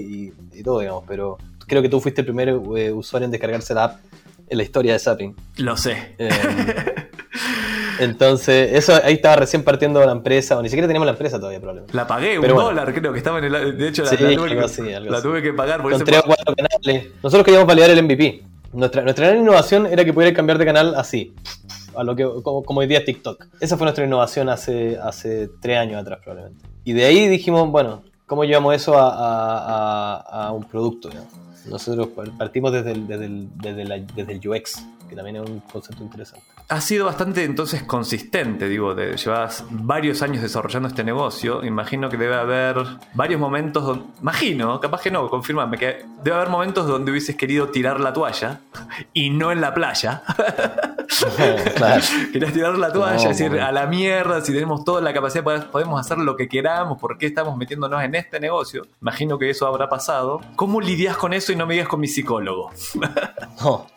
[0.53, 1.03] y- y todo, digamos.
[1.07, 3.99] Pero creo que tú fuiste el primer eh, usuario en descargarse la app
[4.47, 5.35] en la historia de Zapping.
[5.57, 6.15] Lo sé.
[6.17, 6.29] Eh,
[8.03, 11.59] entonces, eso ahí estaba recién partiendo la empresa, o ni siquiera teníamos la empresa todavía,
[11.59, 11.95] probablemente.
[11.95, 12.61] La pagué, un bueno.
[12.61, 13.77] dólar creo que estaba en el...
[13.77, 16.03] De hecho, la, Sí, la tuve, que, así, algo la tuve que pagar por Con
[16.03, 17.07] tres o cuatro canales.
[17.23, 18.43] Nosotros queríamos validar el MVP.
[18.73, 21.33] Nuestra, nuestra gran innovación era que pudiera cambiar de canal así,
[21.95, 23.45] a lo que, como, como hoy día es TikTok.
[23.59, 26.65] Esa fue nuestra innovación hace, hace tres años atrás, probablemente.
[26.85, 31.09] Y de ahí dijimos, bueno, ¿cómo llevamos eso a, a- a- a un producto?
[31.09, 31.33] digamos?
[31.65, 35.59] Nosotros par- partimos desde el, desde, desde, la- desde el UX, que también es un
[35.61, 36.45] concepto interesante.
[36.69, 41.63] Ha sido bastante entonces consistente, digo, de, llevas varios años desarrollando este negocio.
[41.65, 42.77] Imagino que debe haber
[43.13, 44.05] varios momentos donde.
[44.21, 48.61] Imagino, capaz que no, confirmame, que debe haber momentos donde hubieses querido tirar la toalla
[49.13, 50.23] y no en la playa.
[51.75, 52.03] claro.
[52.31, 55.67] Querías tirar la toalla, No, decir a la mierda, si tenemos toda la capacidad, pod-
[55.69, 58.83] podemos hacer lo que queramos, ¿por qué estamos metiéndonos en este negocio?
[59.01, 60.41] Imagino que eso habrá pasado.
[60.55, 62.71] ¿Cómo lidias con eso y no me digas con mi psicólogo?
[63.61, 63.87] No.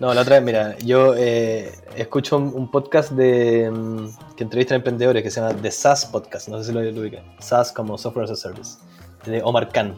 [0.00, 4.76] No, la otra vez, mira, yo eh, escucho un, un podcast de mm, que entrevistan
[4.76, 7.22] emprendedores que se llama The SaaS Podcast, no sé si lo, lo ubican.
[7.38, 8.78] SaaS como Software as a Service,
[9.26, 9.96] de Omar Khan.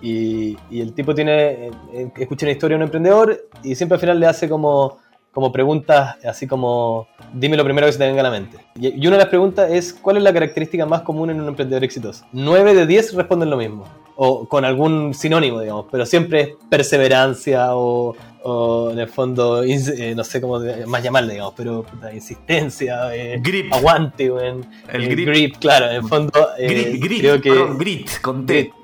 [0.00, 4.00] Y, y el tipo tiene, eh, escucha una historia de un emprendedor y siempre al
[4.00, 4.98] final le hace como,
[5.32, 8.58] como preguntas, así como, dime lo primero que se te venga a la mente.
[8.78, 11.82] Y, una de las preguntas es, ¿cuál es la característica más común en un emprendedor
[11.82, 12.26] exitoso?
[12.32, 17.74] 9 de 10 responden lo mismo, o con algún sinónimo, digamos, pero siempre es perseverancia
[17.74, 23.14] o, o en el fondo, eh, no sé cómo más llamarle, digamos, pero puta, insistencia,
[23.16, 23.72] eh, Grip.
[23.72, 25.28] aguante, weón, El eh, grip.
[25.28, 27.50] grip, claro, en el fondo, eh, Grit, grit, creo que...
[27.50, 28.54] perdón, grit, con T.
[28.54, 28.74] Grit,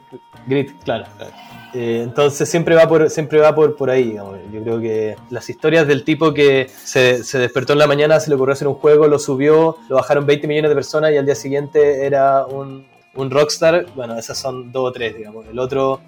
[0.47, 1.05] grit, claro.
[1.19, 1.48] claro.
[1.75, 4.15] Eh, entonces siempre va por siempre va por, por ahí.
[4.53, 8.31] Yo creo que las historias del tipo que se, se despertó en la mañana, se
[8.31, 11.27] le ocurrió hacer un juego, lo subió, lo bajaron 20 millones de personas y al
[11.27, 13.87] día siguiente era un, un rockstar.
[13.95, 15.47] Bueno, esas son dos o tres, digamos.
[15.47, 16.01] El otro,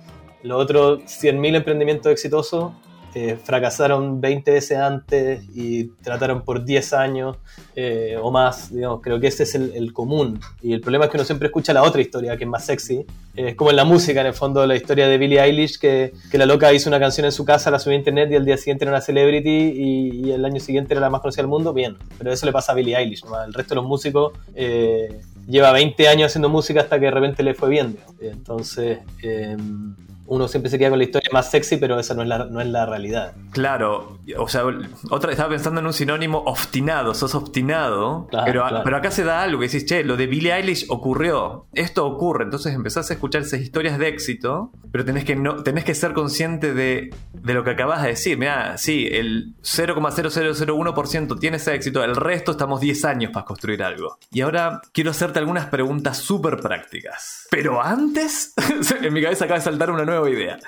[0.43, 2.73] los otros 100.000 emprendimientos exitosos
[3.15, 7.37] eh, fracasaron 20 veces antes y trataron por 10 años
[7.75, 10.41] eh, o más, digamos, creo que ese es el, común.
[10.63, 13.05] Y el problema es que uno siempre escucha la otra historia, que es más sexy.
[13.35, 16.39] Es como en la música, en el fondo, la historia de Billie Eilish, que, que,
[16.39, 18.57] la loca hizo una canción en su casa, la subió a internet y al día
[18.57, 21.97] siguiente era una celebrity y, el año siguiente era la más conocida del mundo, bien.
[22.19, 24.33] Pero eso le pasa a Billie Eilish, el resto de los músicos...
[24.55, 25.21] Eh,
[25.51, 27.99] lleva 20 años haciendo música hasta que de repente le fue bien.
[28.21, 29.97] Entonces, em,
[30.31, 32.61] uno siempre se queda con la historia más sexy, pero esa no es la, no
[32.61, 33.35] es la realidad.
[33.51, 34.63] Claro, o sea,
[35.11, 39.59] otra estaba pensando en un sinónimo obstinado, sos obstinado, pero, pero acá se da algo
[39.59, 43.61] que decís, che, lo de Billie Eilish ocurrió, esto ocurre, entonces empezás a escuchar esas
[43.61, 47.71] historias de éxito, pero tenés que, no, tenés que ser consciente de, de lo que
[47.71, 48.39] acabas de decir.
[48.39, 54.17] Mira, sí, el 0,0001% tiene ese éxito, el resto estamos 10 años para construir algo.
[54.31, 57.49] Y ahora quiero hacerte algunas preguntas súper prácticas.
[57.51, 58.55] Pero antes,
[59.03, 60.59] en mi cabeza acaba de saltar una nueva idea.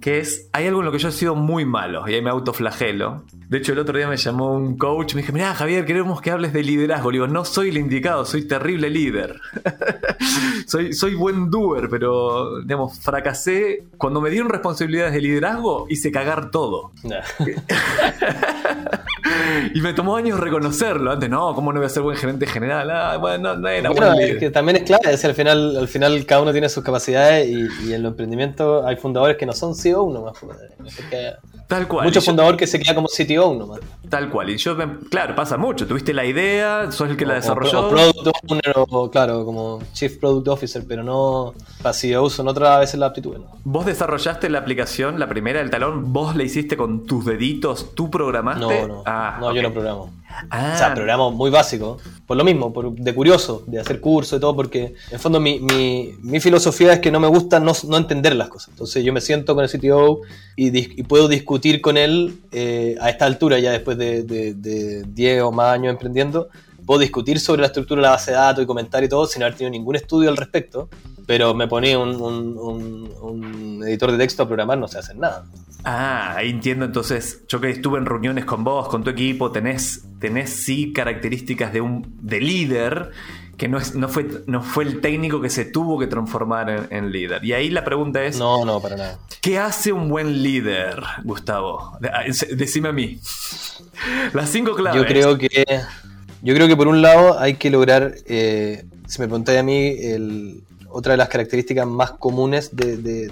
[0.00, 2.30] Que es, hay algo en lo que yo he sido muy malo y ahí me
[2.30, 3.24] autoflagelo.
[3.50, 6.22] De hecho, el otro día me llamó un coach y me dijo, mira Javier, queremos
[6.22, 7.10] que hables de liderazgo.
[7.10, 9.38] Le digo, no soy el indicado, soy terrible líder.
[10.66, 13.84] soy, soy buen doer, pero, digamos, fracasé.
[13.98, 16.92] Cuando me dieron responsabilidades de liderazgo, hice cagar todo.
[19.74, 21.12] y me tomó años reconocerlo.
[21.12, 22.90] Antes, no, ¿cómo no voy a ser buen gerente general?
[22.90, 26.42] Ah, bueno, no era bueno, que también es clave, es al final, al final cada
[26.42, 30.10] uno tiene sus capacidades y, y en los emprendimientos hay fundadores que no son CEO
[30.12, 30.38] nomás.
[30.40, 30.56] Pues,
[31.70, 32.04] Tal cual.
[32.06, 33.78] Mucho fundador que se queda como CTO nomás.
[34.08, 34.50] Tal cual.
[34.50, 34.76] Y yo,
[35.08, 35.86] claro, pasa mucho.
[35.86, 37.86] Tuviste la idea, sos el que la desarrolló.
[37.86, 42.80] O, Product Owner, o claro, como Chief Product Officer, pero no para CEO son otras
[42.80, 43.36] veces la aptitud.
[43.62, 46.12] ¿Vos desarrollaste la aplicación, la primera del talón?
[46.12, 47.94] ¿Vos la hiciste con tus deditos?
[47.94, 48.82] ¿Tú programaste?
[48.82, 49.02] No, no.
[49.20, 50.12] Ah, no, yo no programo.
[50.48, 50.72] Ah.
[50.74, 51.98] O sea, programo muy básico.
[52.26, 55.40] Por lo mismo, por, de curioso, de hacer curso y todo, porque en el fondo
[55.40, 58.70] mi, mi, mi filosofía es que no me gusta no, no, entender las cosas.
[58.70, 60.20] Entonces yo me siento con el CTO
[60.56, 65.42] y, y puedo discutir con él eh, a esta altura, ya después de, de, 10
[65.42, 66.48] o más años emprendiendo,
[66.90, 69.44] puedo discutir sobre la estructura de la base de datos y comentar y todo sin
[69.44, 70.88] haber tenido ningún estudio al respecto,
[71.24, 75.44] pero me ponía un, un, un, editor de texto a programar, no sé hacer nada.
[75.84, 80.50] Ah, entiendo entonces, yo que estuve en reuniones con vos, con tu equipo, tenés, tenés
[80.50, 83.12] sí características de un de líder,
[83.56, 87.12] que no, es, no, fue, no fue el técnico que se tuvo que transformar en,
[87.12, 87.44] líder.
[87.44, 88.36] Y ahí la pregunta es...
[88.36, 89.18] No, no, para nada.
[89.40, 91.98] ¿Qué hace un buen líder, Gustavo?
[92.12, 93.20] Ah, decime a mí.
[94.32, 95.00] Las cinco claves.
[95.00, 95.64] Yo creo que,
[96.42, 99.96] yo creo que por un lado hay que lograr, eh, si me preguntáis a mí,
[100.00, 103.30] el, otra de las características más comunes del,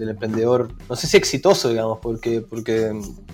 [0.00, 2.92] emprendedor, no sé si exitoso, digamos, porque, porque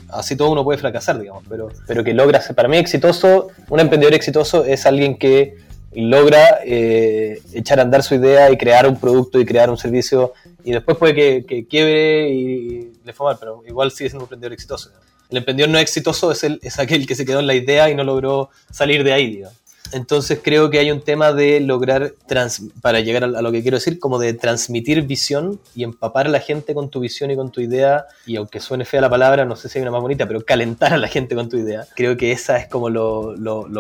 [0.09, 4.15] así todo uno puede fracasar, digamos, pero, pero que logra, para mí exitoso, un emprendedor
[4.15, 5.57] exitoso es alguien que
[5.95, 10.35] logra eh, echar a andar su idea y crear un producto y crear un servicio
[10.63, 11.15] y después puede
[11.47, 14.91] que, quiebre y, le fue pero igual sigue siendo un emprendedor exitoso.
[15.31, 17.95] El emprendedor no exitoso es, el, es aquel que se quedó en la idea y
[17.95, 19.66] no logró salir de ahí, digamos.
[19.93, 22.15] Entonces creo que hay un tema de lograr,
[22.81, 26.41] para llegar a, lo que quiero decir, como de transmitir visión y empapar a la
[26.41, 28.07] gente con tu visión y con tu idea.
[28.27, 30.93] Y aunque suene fea la palabra, no sé si hay una más bonita, pero calentar
[30.93, 31.87] a la gente con tu idea.
[31.95, 33.35] Creo que esa es como lo,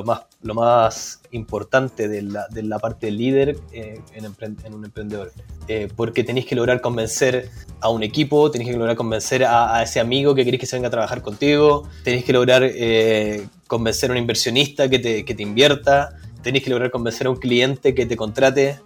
[0.05, 5.33] más, lo más importante de la, de la parte líder eh, en, un emprendedor.
[5.69, 10.01] Eh, porque tenéis que lograr convencer a un equipo, tenéis que lograr convencer a, ese
[10.01, 14.13] amigo que queréis que se venga a trabajar contigo, tenéis que lograr eh, convencer a
[14.13, 18.07] un inversionista que te, que te invierta, tenéis que lograr convencer a un cliente que
[18.07, 18.81] te contrate.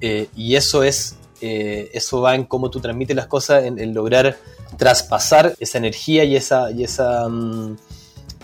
[0.00, 4.36] y eso es eso va en cómo tú transmites las cosas, en, lograr
[4.76, 7.76] traspasar esa energía y esa, y esa mm,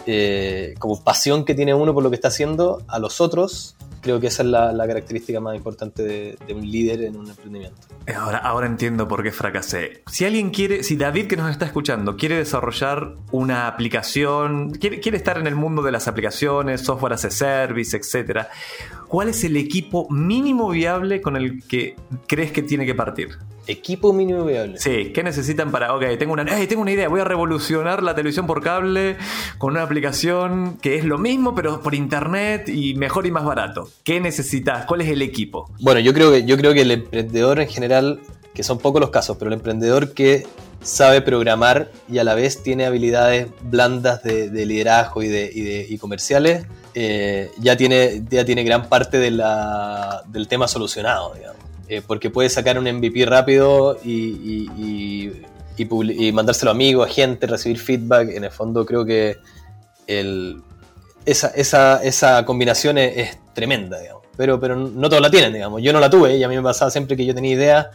[0.07, 4.21] eh, como pasión que tiene uno por lo que está haciendo a los otros, creo
[4.21, 7.77] que esa es la, característica más importante de, un líder en un emprendimiento.
[8.17, 10.03] Ahora, ahora entiendo por qué fracasé.
[10.11, 15.19] Si alguien quiere, si David que nos está escuchando quiere desarrollar una aplicación, quiere, quiere
[15.19, 18.47] estar en el mundo de las aplicaciones, software as a service, etc.,
[19.09, 23.39] ¿cuál es el equipo mínimo viable con el que crees que tiene que partir?
[23.69, 24.79] Equipo mínimo viable.
[24.79, 28.47] Sí, ¿qué necesitan para, ok, tengo una, tengo una idea, voy a revolucionar la televisión
[28.47, 29.19] por cable
[29.59, 33.91] con una aplicación que es lo mismo, pero por internet y mejor y más barato?
[34.05, 34.87] ¿Qué necesitas?
[34.87, 35.71] ¿Cuál es el equipo?
[35.81, 38.21] Bueno, yo creo que, yo creo que el emprendedor en general,
[38.55, 40.47] que son pocos los casos, pero el emprendedor que
[40.83, 46.67] sabe programar y a la vez tiene habilidades blandas de, liderazgo y, de, y, comerciales,
[47.01, 51.63] eh, ya, tiene, ya tiene gran parte del tema solucionado, digamos.
[51.89, 54.67] Eh, porque puede sacar un MVP rápido y,
[56.33, 58.31] mandárselo a amigos, a gente, recibir feedback.
[58.31, 59.37] En el fondo creo que
[61.25, 64.18] esa, esa, esa, combinación es, tremenda, digamos.
[64.39, 65.83] Pero, pero no todos la tienen, digamos.
[65.83, 67.89] Yo no la tuve y a mí me pasaba siempre que yo tenía ideas,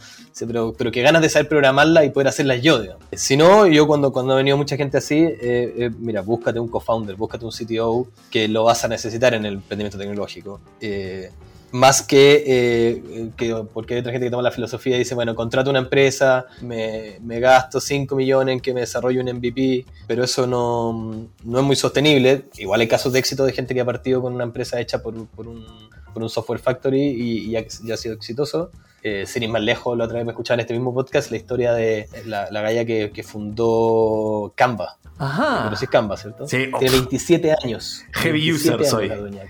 [0.46, 3.02] pero, pero que ganas de saber programarla y poder hacerlas yo, digamos.
[3.12, 6.68] Si no, yo cuando, cuando ha venido mucha gente así, eh, eh, mira, búscate un
[6.68, 10.60] co-founder, búscate un CTO que lo vas a necesitar en el emprendimiento tecnológico.
[10.82, 11.30] Eh,
[11.72, 15.70] más que, que, porque hay otra gente que toma la filosofía y dice, bueno, contrato
[15.70, 20.46] una empresa, me, me, gasto 5 millones en que me desarrolle un MVP, pero eso
[20.46, 22.44] no, no, es muy sostenible.
[22.58, 25.26] Igual hay casos de éxito de gente que ha partido con una empresa hecha por,
[25.28, 25.64] por un
[26.14, 28.70] por un software factory y, y ha, ha, sido exitoso.
[29.02, 31.36] Eh, sin ir más lejos, la otra vez me escuchaba en este mismo podcast la
[31.36, 34.96] historia de la, la galla que, que, fundó Canva.
[35.18, 35.64] Ajá.
[35.64, 36.48] Pero sí es Canva, ¿cierto?
[36.48, 36.70] Sí.
[36.78, 38.02] Tiene 27 años.
[38.12, 39.08] Heavy 27 user años soy.
[39.08, 39.44] la.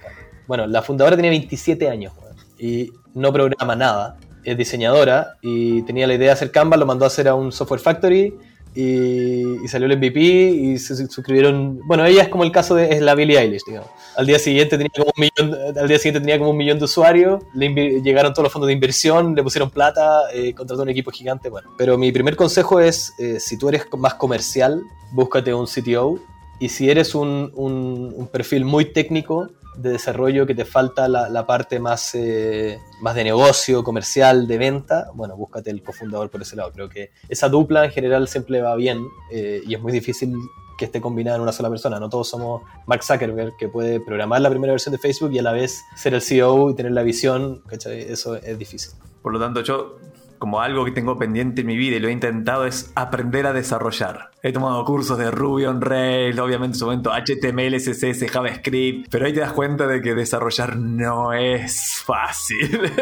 [0.48, 2.12] Bueno, la fundadora tenía 27 años
[2.58, 4.16] y no programa nada.
[4.42, 7.52] Es diseñadora y tenía la idea de hacer Canva, lo mandó a hacer a un
[7.52, 8.34] software factory
[8.74, 11.80] y, salió el MVP y se suscribieron.
[11.86, 13.88] Bueno, ella es como el caso de la Billie Eilish, digamos.
[14.16, 16.84] Al día siguiente tenía como un millón, al día siguiente tenía como un millón de
[16.84, 21.10] usuarios, le llegaron todos los fondos de inversión, le pusieron plata, eh, contrató un equipo
[21.10, 21.70] gigante, bueno.
[21.78, 24.82] Pero mi primer consejo es, eh, si tú eres más comercial,
[25.12, 26.18] búscate un CTO
[26.58, 31.28] y si eres un, un, un perfil muy técnico, de desarrollo que te falta la,
[31.28, 36.42] la parte más, eh, más de negocio, comercial, de venta, bueno, búscate el cofundador por
[36.42, 36.72] ese lado.
[36.72, 40.34] Creo que esa dupla en general siempre va bien eh, y es muy difícil
[40.76, 42.00] que esté combinada en una sola persona.
[42.00, 45.42] No todos somos Mark Zuckerberg, que puede programar la primera versión de Facebook y a
[45.42, 47.62] la vez ser el CEO y tener la visión.
[47.66, 48.00] ¿cachai?
[48.00, 48.92] Eso es difícil.
[49.22, 49.96] Por lo tanto, yo
[50.44, 53.54] como algo que tengo pendiente en mi vida y lo he intentado es aprender a
[53.54, 54.28] desarrollar.
[54.42, 59.24] He tomado cursos de Ruby on Rails, obviamente en su momento HTML, CSS, JavaScript, pero
[59.24, 62.78] ahí te das cuenta de que desarrollar no es fácil.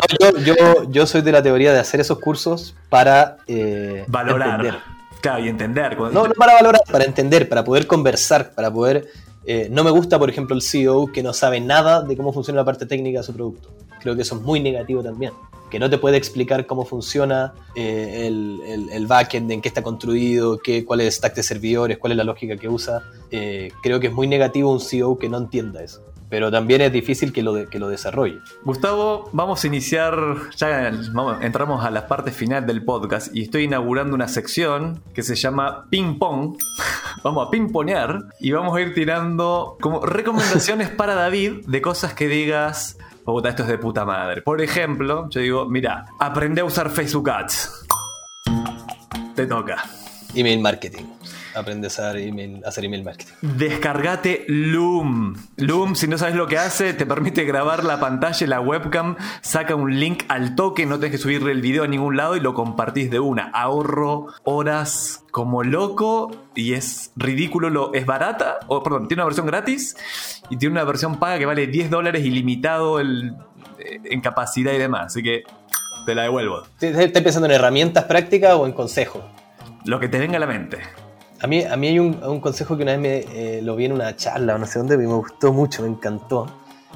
[0.00, 4.60] No, yo, yo, yo soy de la teoría de hacer esos cursos para eh, valorar.
[4.60, 4.80] Entender.
[5.20, 5.98] Claro, y entender.
[5.98, 9.08] No, no para valorar, para entender, para poder conversar, para poder...
[9.44, 12.60] Eh, no me gusta, por ejemplo, el CEO que no sabe nada de cómo funciona
[12.60, 13.68] la parte técnica de su producto.
[14.00, 15.32] Creo que eso es muy negativo también
[15.70, 20.58] que no te puede explicar cómo funciona eh, el, el, backend, en qué está construido,
[20.58, 23.02] qué, cuál es el stack de servidores, cuál es la lógica que usa.
[23.30, 26.02] Eh, creo que es muy negativo un CEO que no entienda eso.
[26.28, 28.38] Pero también es difícil que lo, que lo desarrolle.
[28.62, 30.16] Gustavo, vamos a iniciar,
[30.56, 30.92] ya
[31.40, 35.86] entramos a la parte final del podcast y estoy inaugurando una sección que se llama
[35.90, 36.56] Ping Pong.
[37.24, 42.28] vamos a ping-ponear y vamos a ir tirando como recomendaciones para David de cosas que
[42.28, 44.42] digas, puta, esto es de puta madre.
[44.42, 47.86] Por ejemplo, yo digo, mira, aprende a usar Facebook Ads.
[49.34, 49.82] Te toca.
[50.34, 51.19] Email marketing.
[51.54, 53.32] Aprende a hacer email, hacer email marketing.
[53.42, 55.34] Descargate Loom.
[55.56, 59.16] Loom, si no sabes lo que hace, te permite grabar la pantalla y la webcam,
[59.40, 62.40] saca un link al toque, no tenés que subirle el video a ningún lado y
[62.40, 63.50] lo compartís de una.
[63.52, 69.46] Ahorro horas como loco y es ridículo, lo, es barata, o perdón, tiene una versión
[69.46, 69.96] gratis
[70.50, 73.34] y tiene una versión paga que vale 10 dólares ilimitado el,
[73.78, 75.06] en capacidad y demás.
[75.06, 75.44] Así que
[76.06, 76.62] te la devuelvo.
[76.80, 79.22] ¿Estás pensando en herramientas prácticas o en consejos?
[79.84, 80.78] Lo que te venga a la mente.
[81.42, 83.92] A mí, a mí hay un, consejo que una vez me, eh, lo vi en
[83.92, 86.46] una charla no sé dónde, me gustó mucho, me encantó.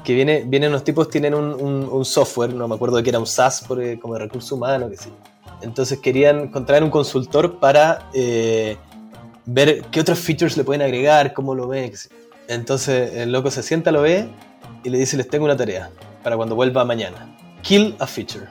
[0.03, 3.25] Que viene, vienen los tipos, tienen un, software, no me acuerdo de que era un
[3.25, 5.09] SaaS eh, como de recurso humano, que sí.
[5.61, 8.77] Entonces querían contraer un consultor para eh,
[9.45, 11.91] ver qué otros features le pueden agregar, cómo lo ve.
[12.47, 14.29] Entonces el loco se sienta, lo ve
[14.83, 15.89] y le dice, les tengo una tarea
[16.23, 17.35] para cuando vuelva mañana.
[17.63, 18.45] Kill a feature.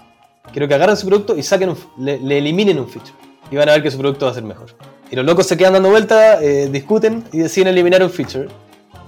[0.51, 3.15] Quiero que agarren su producto y saquen le, le eliminen un feature.
[3.49, 4.71] Y van a ver que su producto va a ser mejor.
[5.11, 8.49] Y los locos se quedan dando vueltas, eh, discuten y deciden eliminar un feature.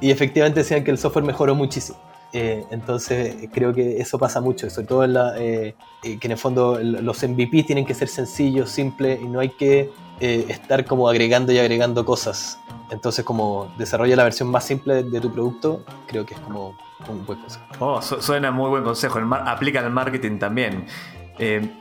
[0.00, 1.98] Y efectivamente decían que el software mejoró muchísimo.
[2.32, 6.38] Eh, entonces creo que eso pasa mucho, sobre todo en la, eh, que en el
[6.38, 11.52] fondo los MVP tienen que ser sencillos, simples y no hay que estar como agregando
[11.52, 12.58] y agregando cosas.
[12.90, 16.76] Entonces como desarrolla la versión más simple de, tu producto, creo que es como
[17.08, 17.64] un buen consejo.
[17.78, 20.86] Oh, su suena muy buen consejo, el aplica el marketing también.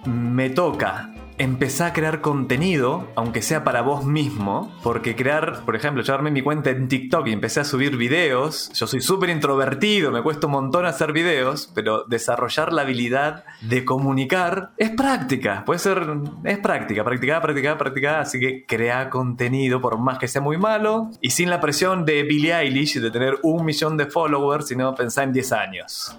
[0.06, 6.02] me toca empezar a crear contenido, aunque sea para vos mismo, porque crear, por ejemplo,
[6.02, 10.12] yo armé mi cuenta en TikTok y empecé a subir videos, yo soy súper introvertido,
[10.12, 15.80] me cuesta un montón hacer videos, pero desarrollar la habilidad de comunicar es práctica, puede
[15.80, 16.06] ser,
[16.44, 21.10] es práctica, practicar, practicar, practicar, así que crea contenido por más que sea muy malo
[21.22, 25.26] y sin la presión de Billie Eilish de tener un millón de followers, sino pensar
[25.26, 26.18] en 10 años.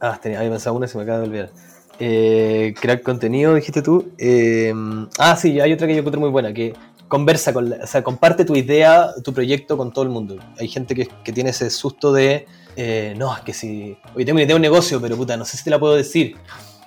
[0.00, 1.50] Ah, tenía, había pensado una se me acaba de olvidar.
[1.98, 4.12] Eh, crear contenido, dijiste tú.
[4.18, 4.72] Eh,
[5.18, 6.74] ah, sí, hay otra que yo encuentro muy buena, que
[7.08, 10.38] conversa con, la, o sea, comparte tu idea, tu proyecto con todo el mundo.
[10.58, 14.36] Hay gente que, que tiene ese susto de, eh, no, es que si, oye, tengo
[14.36, 16.36] una idea de un negocio, pero puta, no sé si te la puedo decir.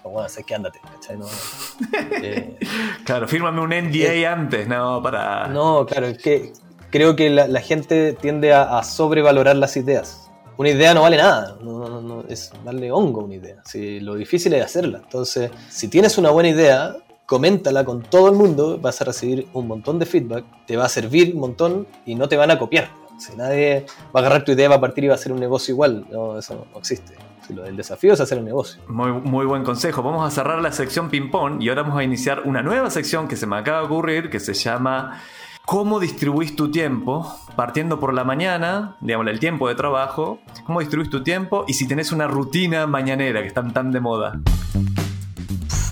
[0.03, 1.17] O bueno, sé que ándate, ¿cachai?
[1.17, 1.25] No,
[3.03, 5.47] claro, fírmame un NDA antes, no, para...
[5.47, 6.53] No, claro, es que
[6.89, 10.28] creo que la, la gente tiende a, a, sobrevalorar las ideas.
[10.59, 13.61] Una idea no vale nada, no, es darle hongo una idea.
[13.63, 14.99] Si, lo difícil es hacerla.
[15.01, 19.67] Entonces, si tienes una buena idea, coméntala con todo el mundo, vas a recibir un
[19.67, 22.89] montón de feedback, te va a servir un montón y no te van a copiar.
[23.17, 25.39] Si nadie va a agarrar tu idea, va a partir y va a hacer un
[25.39, 27.15] negocio igual, no, eso no existe.
[27.49, 28.81] El desafío es hacer un negocio.
[28.89, 30.03] Muy, muy buen consejo.
[30.03, 33.37] Vamos a cerrar la sección ping-pong y ahora vamos a iniciar una nueva sección que
[33.37, 35.21] se me acaba de ocurrir que se llama
[35.69, 37.32] ¿Cómo distribuís tu tiempo?
[37.55, 40.39] Partiendo por la mañana, digamos, el tiempo de trabajo.
[40.65, 41.63] ¿Cómo distribuís tu tiempo?
[41.67, 44.39] Y si tenés una rutina mañanera que están tan de moda.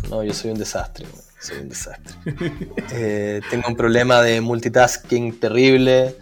[0.09, 1.05] No, yo soy un desastre.
[1.39, 2.15] Soy un desastre.
[2.91, 6.15] Eh, tengo un problema de multitasking terrible,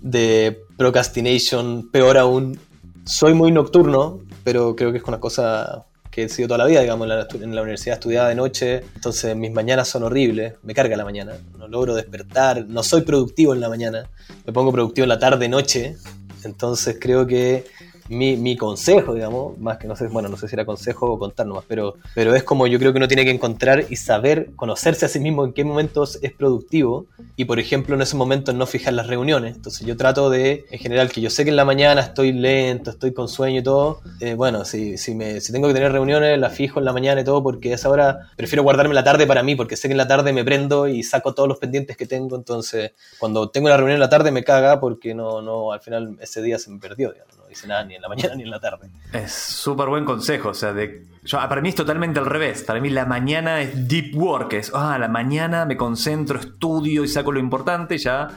[0.00, 2.56] de procrastination peor aún.
[3.04, 6.82] Soy muy nocturno, pero creo que es una cosa que he sido toda la vida,
[6.82, 11.04] digamos, en la, universidad estudiaba de noche, entonces mis mañanas son horribles, me carga la
[11.04, 14.10] mañana, no logro despertar, no soy productivo en la mañana,
[14.44, 15.96] me pongo productivo en la tarde-noche,
[16.44, 17.64] entonces creo que
[18.08, 21.18] mi, mi, consejo, digamos, más que no sé, bueno, no sé si era consejo o
[21.18, 24.50] contar nomás, pero, pero es como yo creo que uno tiene que encontrar y saber,
[24.56, 28.54] conocerse a sí mismo en qué momentos es productivo y, por ejemplo, en esos momentos
[28.54, 29.56] no fijar las reuniones.
[29.56, 32.90] Entonces yo trato de, en general, que yo sé que en la mañana estoy lento,
[32.90, 36.38] estoy con sueño y todo, eh, bueno, si, si, me, si tengo que tener reuniones,
[36.38, 39.26] las fijo en la mañana y todo, porque a esa hora prefiero guardarme la tarde
[39.26, 41.96] para mí, porque sé que en la tarde me prendo y saco todos los pendientes
[41.96, 45.72] que tengo, entonces cuando tengo una reunión en la tarde me caga porque no, no,
[45.72, 48.42] al final ese día se me perdió, digamos dice nada ni en la mañana ni
[48.42, 48.88] en la tarde.
[49.12, 52.80] Es súper buen consejo, o sea, de, yo, para mí es totalmente al revés, para
[52.80, 57.32] mí la mañana es deep work, es, ah, la mañana me concentro, estudio y saco
[57.32, 58.28] lo importante, ya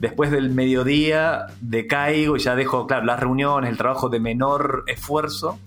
[0.00, 5.58] después del mediodía decaigo y ya dejo, claro, las reuniones, el trabajo de menor esfuerzo.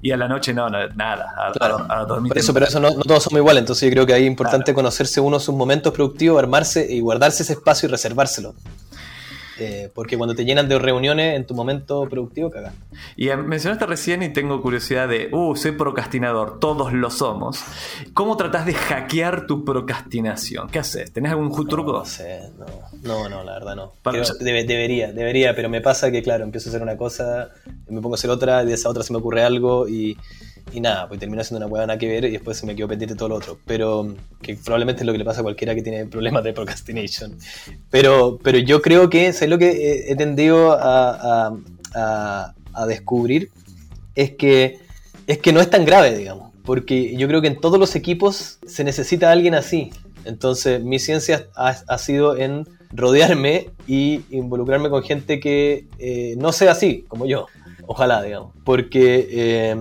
[0.00, 1.34] Y a la noche no, nada.
[1.36, 1.86] A, claro.
[2.28, 3.62] Por eso, pero eso no, todos somos iguales.
[3.62, 7.42] Entonces yo creo que ahí es importante conocerse uno sus momentos productivos, armarse y guardarse
[7.42, 8.54] ese espacio y reservárselo.
[9.58, 12.74] Eh, porque cuando te llenan de reuniones en tu momento productivo, cagas.
[13.16, 17.64] Y mencionaste recién y tengo curiosidad de, uh, soy procrastinador, todos lo somos.
[18.14, 20.68] ¿Cómo tratás de hackear tu procrastinación?
[20.68, 21.12] ¿Qué haces?
[21.12, 21.92] ¿Tenés algún truco?
[21.92, 22.40] No, sé,
[23.02, 23.28] no.
[23.28, 23.92] no, la verdad no.
[24.40, 27.50] debería, debería, pero me pasa que, claro, empiezo a hacer una cosa,
[27.88, 30.16] me pongo a hacer otra, y de esa otra se me ocurre algo y
[30.72, 33.14] y nada, pues termino haciendo una hueá que ver y después se me quedó pendiente
[33.14, 33.58] todo lo otro.
[33.64, 37.36] Pero que probablemente es lo que le pasa a cualquiera que tiene problemas de procrastination.
[37.90, 41.52] Pero, pero yo creo que, es lo que he, tendido a,
[41.94, 43.50] a, a, descubrir?
[44.14, 44.78] Es que,
[45.26, 46.52] es que no es tan grave, digamos.
[46.64, 49.90] Porque yo creo que en todos los equipos se necesita alguien así.
[50.24, 56.52] Entonces, mi ciencia ha, ha sido en rodearme y involucrarme con gente que eh, no
[56.52, 57.46] sea así, como yo.
[57.86, 58.52] Ojalá, digamos.
[58.64, 59.76] Porque eh,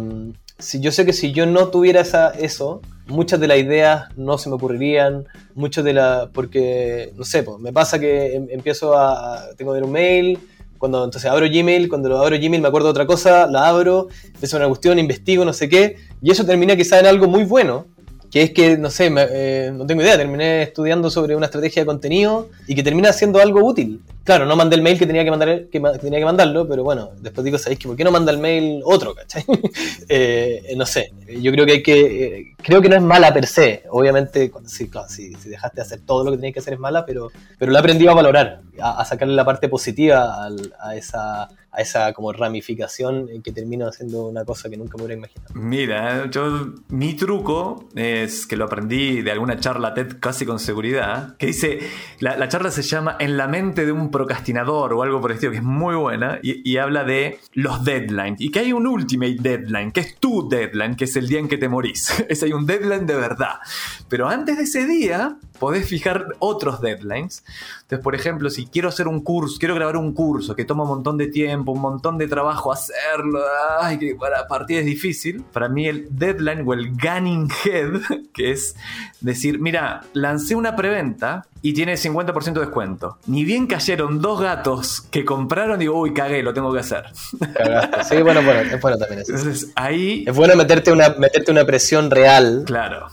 [0.59, 4.37] si yo sé que si yo no tuviera esa, eso, muchas de las ideas no
[4.37, 8.97] se me ocurrirían, muchas de las, porque, no sé, pues, me pasa que em, empiezo
[8.97, 10.39] a, tengo que ver un mail,
[10.77, 14.07] cuando entonces abro Gmail, cuando lo abro Gmail me acuerdo de otra cosa, la abro,
[14.25, 17.87] empiezo una cuestión, investigo, no sé qué, y eso termina quizá en algo muy bueno,
[18.37, 21.87] que es que, no sé, eh, no tengo idea, terminé estudiando sobre una estrategia de
[21.87, 23.99] contenido y que termina siendo algo útil.
[24.23, 27.09] Claro, no mandé el mail que tenía que, mandar, que, tenía que mandarlo, pero bueno,
[27.19, 29.43] después digo, ¿sabéis que por qué no manda el mail otro, cachai?
[30.09, 31.11] Eh, no sé,
[31.41, 34.89] yo creo que hay que, eh, creo que no es mala per se, obviamente, si,
[35.45, 37.79] dejaste de hacer todo lo que tenías que hacer es mala, pero, pero lo he
[37.79, 41.47] aprendido a valorar, a, sacarle la parte positiva a esa
[41.77, 45.53] a ramificación que termino haciendo una cosa que nunca me hubiera imaginado.
[45.53, 51.35] Mira, yo mi truco es que lo aprendí de alguna charla TED casi con seguridad,
[51.37, 51.79] que dice,
[52.19, 55.51] la, charla se llama En la mente de un procrastinador o algo por el estilo,
[55.51, 59.91] que es muy buena, y, habla de los deadlines, y que hay un ultimate deadline,
[59.91, 62.23] que es tu deadline, que es el día en que te morís.
[62.29, 63.55] es hay un deadline de verdad.
[64.09, 67.43] Pero antes de ese día, podés fijar otros deadlines.
[67.81, 70.89] Entonces, por ejemplo, si quiero hacer un curso, quiero grabar un curso que toma un
[70.89, 73.39] montón de tiempo, un montón de trabajo hacerlo,
[73.81, 75.43] ay, que para partir es difícil.
[75.53, 78.01] Para mí el deadline o el gunning head,
[78.33, 78.75] que es
[79.21, 83.17] decir, mira, lancé una preventa y tiene 50% de descuento.
[83.27, 87.05] Ni bien cayeron dos gatos que compraron, digo, uy, cagué, lo tengo que hacer.
[87.53, 88.15] Cagaste.
[88.15, 89.33] Sí, bueno, bueno, es bueno también eso.
[89.33, 90.23] Entonces, ahí...
[90.27, 92.63] Es bueno meterte una, meterte una presión real.
[92.65, 93.07] Claro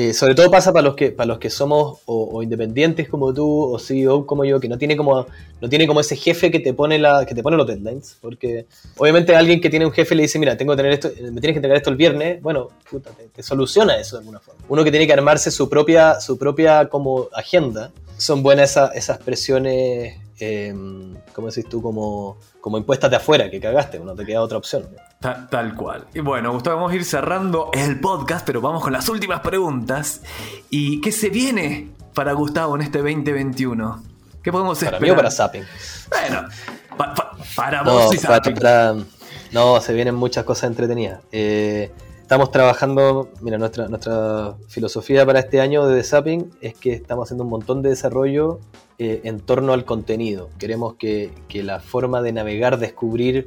[0.00, 3.74] eh, sobre todo pasa para los que, para los que somos o, independientes como tú
[3.74, 5.26] o CEO como yo, que no tiene como,
[5.60, 8.16] no tiene como ese jefe que te pone la, que te pone los deadlines.
[8.20, 11.40] Porque obviamente alguien que tiene un jefe le dice, mira, tengo que tener esto, me
[11.40, 14.62] tienes que entregar esto el viernes, bueno, puta, te, soluciona eso de alguna forma.
[14.68, 17.90] Uno que tiene que armarse su propia, su propia como agenda.
[18.18, 20.74] Son buenas esas presiones eh,
[21.32, 21.82] ¿cómo decís tú?
[21.82, 24.88] Como, como impuestas de afuera, que cagaste, no te queda otra opción.
[25.20, 26.06] tal cual.
[26.14, 30.22] Y bueno, Gustavo, vamos a ir cerrando el podcast, pero vamos con las últimas preguntas.
[30.70, 34.02] ¿Y qué se viene para Gustavo en este 2021?
[34.42, 35.00] ¿Qué podemos esperar?
[35.00, 35.64] Para mí o para Zapping.
[36.10, 36.48] Bueno,
[37.56, 38.56] para vos y Zapping.
[39.52, 41.20] No, se vienen muchas cosas entretenidas.
[41.32, 41.90] Eh,
[42.28, 47.44] estamos trabajando, mira, nuestra, nuestra filosofía para este año de Zapping es que estamos haciendo
[47.44, 48.60] un montón de desarrollo
[48.98, 50.50] eh, en torno al contenido.
[50.58, 53.46] Queremos que, que la forma de navegar, descubrir,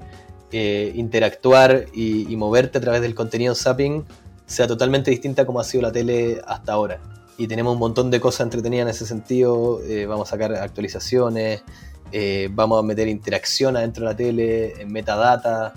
[0.51, 4.03] eh, interactuar y, moverte a través del contenido Zapping
[4.47, 6.99] sea totalmente distinta como ha sido la tele hasta ahora.
[7.37, 9.79] Y tenemos un montón de cosas entretenidas en ese sentido.
[9.83, 11.63] eh, vamos a sacar actualizaciones,
[12.49, 15.71] vamos a meter interacción adentro de la tele, metadata.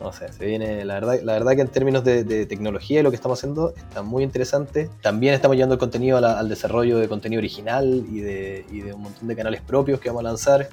[0.00, 3.02] No sé, se viene, la verdad, la verdad que en términos de, de tecnología y
[3.02, 4.90] lo que estamos haciendo está muy interesante.
[5.00, 8.92] También estamos llevando el contenido la- al desarrollo de contenido original y de, y de
[8.92, 10.68] un montón de canales propios que vamos a lanzar.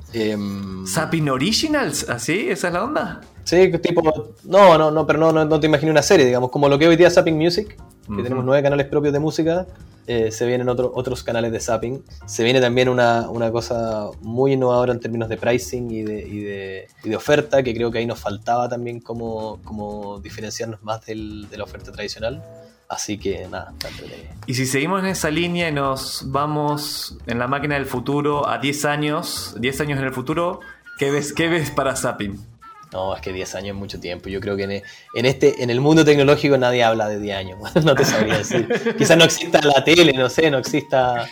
[0.88, 2.09] ¿Zapping Originals?
[2.09, 2.49] ¿Así?
[2.49, 3.22] ¿Esa es la onda?
[3.43, 4.01] Sí, tipo,
[4.45, 6.88] no, no, no, pero no, no, no te imaginé una serie, digamos, como lo que
[6.88, 7.76] hoy día es Zapping Music,
[8.15, 9.65] que tenemos nueve canales propios de música,
[10.08, 12.04] eh, se vienen otro- otros canales de Zapping.
[12.26, 16.39] Se viene también una, una cosa muy innovadora en términos de pricing y de, y
[16.39, 21.06] de, y de oferta, que creo que ahí nos faltaba también como, como diferenciarnos más
[21.06, 22.43] del- de la oferta tradicional.
[22.89, 23.74] Así que nada.
[24.47, 28.58] Y si seguimos en esa línea y nos vamos en la máquina del futuro a
[28.58, 30.60] 10 años, 10 años en el futuro,
[30.97, 32.38] ¿qué ves, qué ves para Zapping?
[32.91, 34.29] No, es que 10 años es mucho tiempo.
[34.29, 37.59] Yo creo que en, en este, en el mundo tecnológico nadie habla de 10 años.
[37.83, 38.67] no te sabría decir.
[38.97, 41.27] Quizás no exista la tele, no sé, no exista.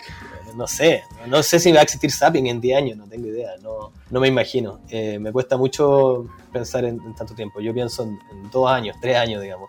[0.56, 1.04] No sé.
[1.26, 3.50] No sé si va a existir Zapping en 10 años, no tengo idea.
[3.62, 4.80] No, no me imagino.
[4.88, 7.60] Eh, me cuesta mucho pensar en, tanto tiempo.
[7.60, 9.68] Yo pienso en, en dos años, tres años, digamos.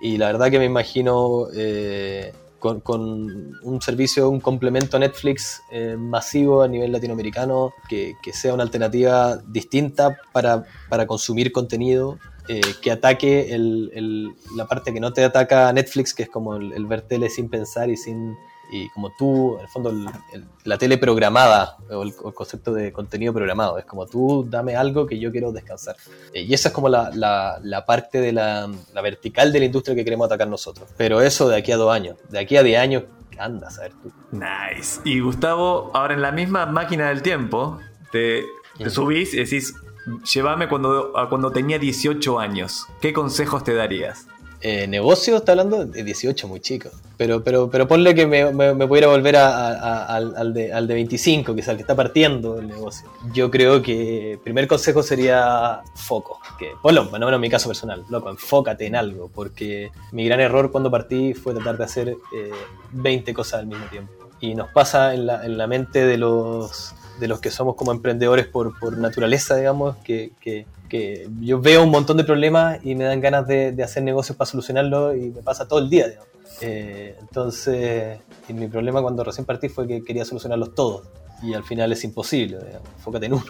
[0.00, 5.96] Y la verdad que me imagino eh, con, con un servicio, un complemento Netflix eh,
[5.98, 12.60] masivo a nivel latinoamericano, que, que sea una alternativa distinta para, para consumir contenido, eh,
[12.80, 16.54] que ataque el- el- la parte que no te ataca a Netflix, que es como
[16.56, 18.36] el, el ver tele sin pensar y sin...
[18.72, 22.72] Y como tú, en el fondo, el- el- la tele programada, o el, el concepto
[22.72, 25.96] de contenido programado, es como tú dame algo que yo quiero descansar.
[26.32, 29.64] Eh, y esa es como la, la- la parte de la, la vertical de la
[29.66, 30.88] industria que queremos atacar nosotros.
[30.96, 33.04] Pero eso de aquí a dos años, de aquí a diez años,
[33.38, 34.12] anda a saber tú.
[34.32, 35.00] Nice.
[35.04, 37.78] Y Gustavo, ahora en la misma máquina del tiempo,
[38.12, 38.44] te,
[38.76, 38.90] te Sí.
[38.90, 39.74] subís y decís,
[40.32, 42.86] llévame cuando, a cuando tenía 18 años.
[43.00, 44.26] ¿Qué consejos te darías?
[44.62, 46.90] Eh, negocio, está hablando de 18, muy chico.
[47.16, 50.86] Pero, pero, pero ponle que me, me, me pudiera volver a- al, al de, al
[50.86, 53.08] de 25, que es el que está partiendo el negocio.
[53.32, 56.40] Yo creo que primer consejo sería foco.
[56.58, 59.30] Que, ponlo, no menos en mi caso personal, loco, enfócate en algo.
[59.34, 62.50] Porque mi gran error cuando partí fue tratar de hacer eh,
[62.92, 64.12] 20 cosas al mismo tiempo.
[64.40, 67.92] Y nos pasa en la, en la mente de los, de los que somos como
[67.92, 72.94] emprendedores por, por naturaleza, digamos, que, que, que yo veo un montón de problemas y
[72.96, 76.08] me dan ganas de, de hacer negocios para solucionarlos y me pasa todo el día,
[76.08, 76.28] digamos.
[76.60, 78.18] Eh, entonces,
[78.48, 81.08] y mi problema cuando recién partí fue que quería solucionarlos todos
[81.42, 82.86] y al final es imposible, digamos.
[82.98, 83.44] enfócate en uno.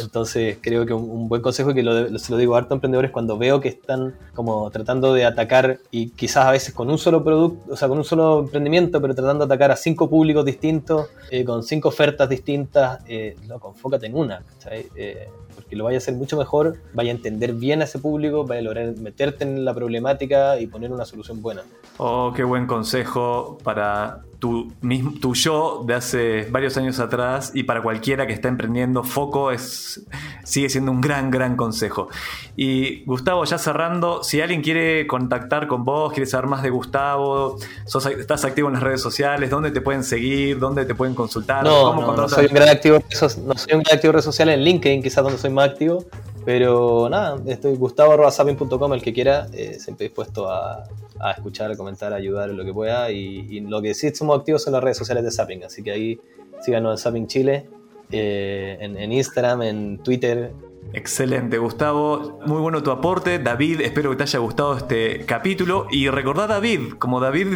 [0.00, 2.58] Entonces creo que un, un buen consejo y que lo, lo- se lo digo a
[2.58, 6.90] harto emprendedores cuando veo que están como tratando de atacar y quizás a veces con
[6.90, 10.10] un solo producto, o sea, con un solo emprendimiento, pero tratando de atacar a cinco
[10.10, 14.44] públicos distintos, eh, con cinco ofertas distintas, eh, loco, enfócate en una.
[14.70, 15.28] Eh,
[15.58, 18.60] porque lo vaya a hacer mucho mejor, vaya a entender bien a ese público, vaya
[18.60, 21.62] a lograr meterte en la problemática y poner una solución buena.
[21.96, 27.64] Oh, qué buen consejo para tu, mismo, tu yo de hace varios años atrás y
[27.64, 29.02] para cualquiera que está emprendiendo.
[29.02, 30.04] Foco es,
[30.44, 32.08] sigue siendo un gran, gran consejo.
[32.56, 37.56] Y Gustavo, ya cerrando, si alguien quiere contactar con vos, quiere saber más de Gustavo,
[37.84, 40.60] sos- estás activo en las redes sociales, ¿dónde te pueden seguir?
[40.60, 41.64] ¿Dónde te pueden consultar?
[41.64, 43.28] No, ¿Cómo no, no soy un gran activo, no
[43.58, 46.04] soy un gran activo en redes sociales, en LinkedIn quizás donde soy más activo,
[46.44, 50.84] pero nada, estoy gustavo.sapin.com, el que quiera, eh, siempre dispuesto a,
[51.20, 54.38] a escuchar, a comentar, a ayudar en lo que pueda, y, lo que sí somos
[54.38, 56.20] activos son las redes sociales de Sapin, así que ahí
[56.60, 57.68] síganos en Sapin Chile,
[58.10, 60.52] eh, en, en Instagram, en Twitter,
[60.92, 62.40] Excelente, Gustavo.
[62.46, 63.38] Muy bueno tu aporte.
[63.38, 65.86] David, espero que te haya gustado este capítulo.
[65.90, 67.48] Y recordá a David, como David,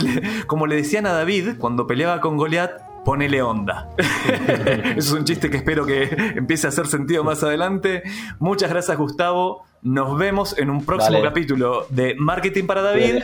[0.46, 3.88] como le decían a David cuando peleaba con Goliat, ponele onda.
[3.96, 6.04] Eso es un chiste que espero que
[6.36, 8.02] empiece a hacer sentido más adelante.
[8.38, 9.64] Muchas gracias, Gustavo.
[9.82, 13.22] Nos vemos en un próximo capítulo de Marketing para David.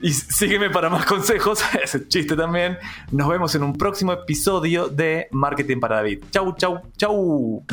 [0.00, 2.78] Y sígueme para más consejos, ese chiste también.
[3.12, 6.24] Nos vemos en un próximo episodio de Marketing para David.
[6.30, 7.64] Chau, chau, chau.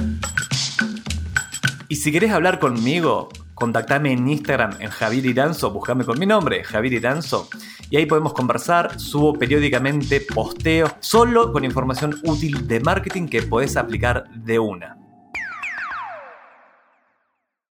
[1.90, 3.30] Y si querés hablar conmigo,
[3.62, 7.48] contactame en Instagram en Javier Iranzo, buscame con mi nombre, Javier Iranzo,
[7.92, 9.00] y ahí podemos conversar.
[9.00, 15.01] Subo periódicamente posteos solo con información útil de marketing que podés aplicar de una.